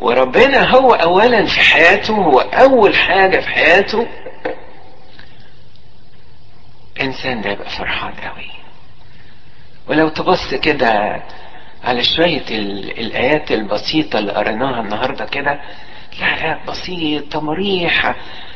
وربنا 0.00 0.70
هو 0.70 0.92
اولا 0.92 1.44
في 1.46 1.60
حياته 1.60 2.14
هو 2.14 2.38
أول 2.40 2.96
حاجة 2.96 3.40
في 3.40 3.48
حياته. 3.48 4.06
الانسان 6.96 7.40
ده 7.40 7.50
يبقى 7.50 7.70
فرحان 7.70 8.12
قوي. 8.12 8.50
ولو 9.88 10.08
تبص 10.08 10.54
كده 10.54 11.22
على 11.84 12.02
شوية 12.02 12.42
الآيات 12.98 13.52
البسيطة 13.52 14.18
اللي 14.18 14.32
قريناها 14.32 14.80
النهاردة 14.80 15.24
كده 15.24 15.60
آيات 16.22 16.58
بسيطة 16.68 17.40
مريحة 17.40 18.14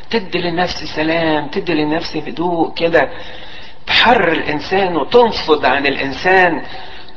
تدي 0.09 0.37
للنفس 0.41 0.83
سلام 0.83 1.47
تدي 1.47 1.73
للنفس 1.73 2.15
هدوء 2.17 2.73
كده. 2.73 3.09
تحرر 3.87 4.31
الإنسان 4.31 4.95
وتنفض 4.97 5.65
عن 5.65 5.85
الإنسان. 5.85 6.63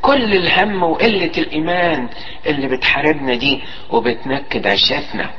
كل 0.02 0.34
الهم 0.34 0.82
وقلة 0.82 1.32
الإيمان 1.38 2.08
اللي 2.46 2.68
بتحاربنا 2.76 3.34
دي 3.34 3.62
وبتنكد 3.90 4.66
عيشتنا. 4.66 5.30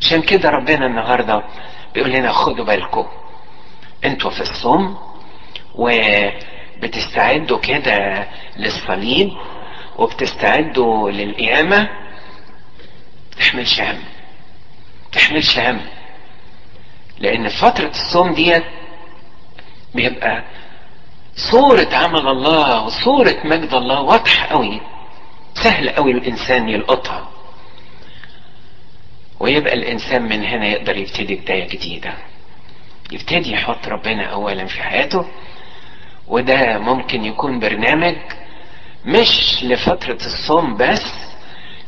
عشان 0.00 0.22
كده 0.22 0.48
ربنا 0.50 0.86
النهاردة 0.86 1.42
بيقول 1.94 2.10
لنا 2.10 2.32
خدوا 2.32 2.64
بالكم. 2.64 3.06
أنتوا 4.04 4.30
في 4.30 4.40
الصوم 4.40 4.98
وبتستعدوا 5.74 7.58
كده 7.58 8.26
للصليب 8.56 9.32
وبتستعدوا 9.96 11.10
للقيامة. 11.10 11.88
تحملش 13.38 13.80
هم. 13.80 13.98
تحملش 15.12 15.58
هم. 15.58 15.80
لأن 17.18 17.48
فترة 17.48 17.88
الصوم 17.90 18.34
ديت 18.34 18.64
بيبقى 19.94 20.44
صورة 21.36 21.88
عمل 21.92 22.28
الله 22.28 22.84
وصورة 22.84 23.36
مجد 23.44 23.74
الله 23.74 24.00
واضحة 24.00 24.46
قوي 24.46 24.80
سهل 25.54 25.88
قوي 25.90 26.10
الإنسان 26.12 26.68
يلقطها. 26.68 27.28
ويبقى 29.40 29.74
الإنسان 29.74 30.22
من 30.22 30.44
هنا 30.44 30.66
يقدر 30.66 30.96
يبتدي 30.96 31.34
بداية 31.34 31.68
جديدة. 31.68 32.14
يبتدي 33.12 33.52
يحط 33.52 33.88
ربنا 33.88 34.24
أولا 34.26 34.66
في 34.66 34.82
حياته 34.82 35.26
وده 36.28 36.78
ممكن 36.78 37.24
يكون 37.24 37.60
برنامج 37.60 38.16
مش 39.04 39.64
لفترة 39.64 40.18
الصوم 40.26 40.76
بس 40.76 41.12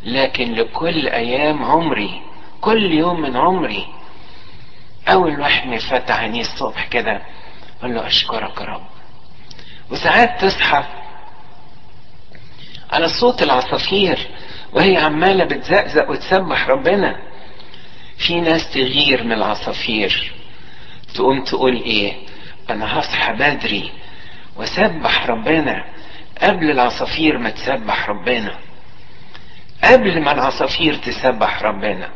لكن 0.05 0.53
لكل 0.53 1.09
أيام 1.09 1.65
عمري 1.65 2.23
كل 2.61 2.93
يوم 2.93 3.21
من 3.21 3.37
عمري. 3.37 3.87
أول 5.09 5.41
واحد 5.41 5.69
ما 5.69 5.75
يفتح 5.75 6.17
عينيه 6.19 6.41
الصبح 6.41 6.87
كده 6.87 7.23
أقول 7.81 7.95
له 7.95 8.07
أشكرك 8.07 8.61
يا 8.61 8.65
رب. 8.65 8.94
وساعات 9.91 10.41
تصحى 10.41 10.85
على 12.93 13.09
صوت 13.09 13.43
العصافير 13.43 14.29
وهي 14.73 14.97
عمالة 14.97 15.45
بتزقزق 15.45 16.11
وتسبح 16.11 16.69
ربنا. 16.69 17.17
في 18.19 18.41
ناس 18.41 18.71
تغير 18.73 19.25
من 19.25 19.33
العصافير. 19.33 20.33
تقوم 21.15 21.45
تقول 21.45 21.77
إيه؟ 21.77 22.15
أنا 22.71 22.99
هصحى 22.99 23.33
بدري 23.33 23.93
وسبح 24.57 25.27
ربنا. 25.27 25.85
قبل 26.43 26.71
العصافير 26.71 27.39
ما 27.39 27.51
تسبح 27.51 28.09
ربنا. 28.09 28.59
قبل 29.85 30.21
ما 30.21 30.33
العصافير 30.33 30.95
تسبح 30.95 31.63
ربنا. 31.63 32.09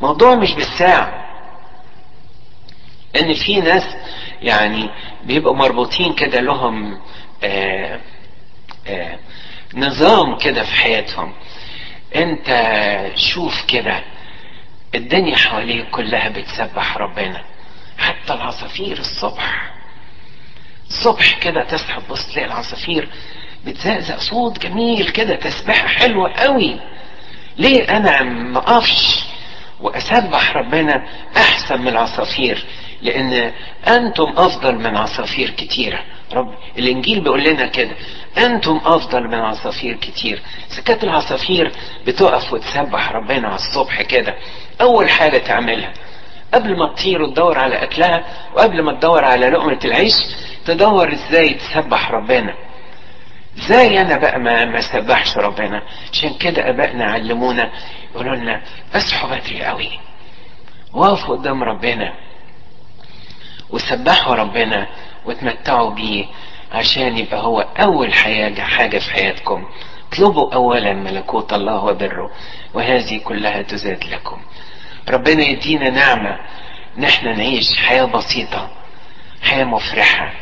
موضوع 0.00 0.34
مش 0.34 0.52
بالساعة. 0.52 1.24
إن 3.20 3.34
في 3.34 3.60
ناس 3.60 3.84
يعني 4.42 4.90
بيبقوا 5.24 5.56
مربوطين 5.56 6.12
كده 6.12 6.40
لهم 6.40 7.00
آآ 7.44 8.00
آآ 8.86 9.18
نظام 9.74 10.38
كده 10.38 10.64
في 10.64 10.72
حياتهم. 10.72 11.32
انت 12.16 12.48
شوف 13.16 13.64
كده 13.66 14.00
الدنيا 14.94 15.36
حواليك 15.36 15.90
كلها 15.90 16.28
بتسبح 16.28 16.96
ربنا 16.96 17.44
حتى 17.98 18.32
العصافير 18.34 18.98
الصبح 18.98 19.72
الصبح 20.88 21.38
كده 21.38 21.64
تصحى 21.64 22.00
تبص 22.00 22.32
تلاقي 22.32 22.46
العصافير 22.46 23.08
بتزقزق 23.66 24.18
صوت 24.18 24.58
جميل 24.58 25.08
كده 25.08 25.36
تسبيحة 25.36 25.86
حلوة 25.88 26.32
قوي. 26.32 26.80
ليه 27.58 27.96
أنا 27.96 28.22
ما 28.22 28.58
أقفش 28.58 29.24
وأسبح 29.80 30.56
ربنا 30.56 31.06
أحسن 31.36 31.80
من 31.80 31.88
العصافير؟ 31.88 32.64
لأن 33.02 33.52
أنتم 33.88 34.32
أفضل 34.36 34.74
من 34.74 34.96
عصافير 34.96 35.50
كتيرة. 35.50 36.00
رب 36.32 36.54
الإنجيل 36.78 37.20
بيقول 37.20 37.44
لنا 37.44 37.66
كده 37.66 37.90
أنتم 38.38 38.80
أفضل 38.84 39.22
من 39.28 39.34
عصافير 39.34 39.96
كتير. 39.96 40.42
سكات 40.68 41.04
العصافير 41.04 41.72
بتقف 42.06 42.52
وتسبح 42.52 43.12
ربنا 43.12 43.46
على 43.48 43.56
الصبح 43.56 44.02
كده 44.02 44.34
أول 44.80 45.10
حاجة 45.10 45.38
تعملها 45.38 45.92
قبل 46.54 46.78
ما 46.78 46.88
تطير 46.94 47.22
وتدور 47.22 47.58
على 47.58 47.82
أكلها 47.82 48.24
وقبل 48.54 48.82
ما 48.82 48.92
تدور 48.92 49.24
على 49.24 49.48
لقمة 49.50 49.78
العيش 49.84 50.14
تدور 50.66 51.12
إزاي 51.12 51.54
تسبح 51.54 52.10
ربنا. 52.10 52.54
إزاي 53.58 54.00
أنا 54.00 54.16
بقى 54.18 54.38
ما 54.38 54.64
ما 54.64 54.80
سبحش 54.80 55.38
ربنا؟ 55.38 55.82
عشان 56.12 56.34
كده 56.34 56.70
أبائنا 56.70 57.04
علمونا 57.04 57.70
يقولوا 58.14 58.36
لنا 58.36 58.62
اصحوا 58.94 59.36
بدري 59.36 59.62
قوي 59.64 59.88
وقفوا 60.92 61.36
قدام 61.36 61.62
ربنا. 61.64 62.12
وسبحوا 63.72 64.34
ربنا 64.34 64.86
وتمتعوا 65.26 65.90
بيه 65.90 66.24
عشان 66.72 67.18
يبقى 67.18 67.42
هو 67.42 67.60
أول 67.60 68.14
حاجة 68.14 68.60
حاجة 68.62 68.98
في 68.98 69.10
حياتكم. 69.12 69.64
اطلبوا 70.12 70.54
أولا 70.54 70.92
ملكوت 70.92 71.52
الله 71.52 71.84
وبره 71.84 72.30
وهذه 72.74 73.18
كلها 73.18 73.62
تزاد 73.62 74.04
لكم. 74.04 74.38
ربنا 75.08 75.42
يدينا 75.42 75.90
نعمة 75.90 76.38
ان 76.98 77.04
إحنا 77.04 77.36
نعيش 77.36 77.76
حياة 77.78 78.04
بسيطة 78.04 78.70
حياة 79.42 79.64
مفرحة 79.64 80.32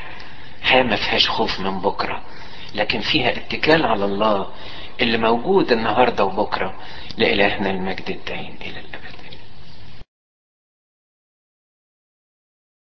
حياة 0.63 0.83
ما 0.83 0.97
فيهاش 0.97 1.29
خوف 1.29 1.61
من 1.61 1.81
بكرة 1.81 2.21
لكن 2.75 3.01
فيها 3.01 3.31
اتكال 3.31 3.87
على 3.87 4.05
الله 4.05 4.47
اللي 5.01 5.19
موجود 5.19 5.73
النهارده 5.73 6.25
وبكرة 6.25 6.75
لإلهنا 7.19 7.71
المجد 7.71 8.11
الدائم 8.11 8.55
إلى 8.61 8.71
الأبد 8.81 8.90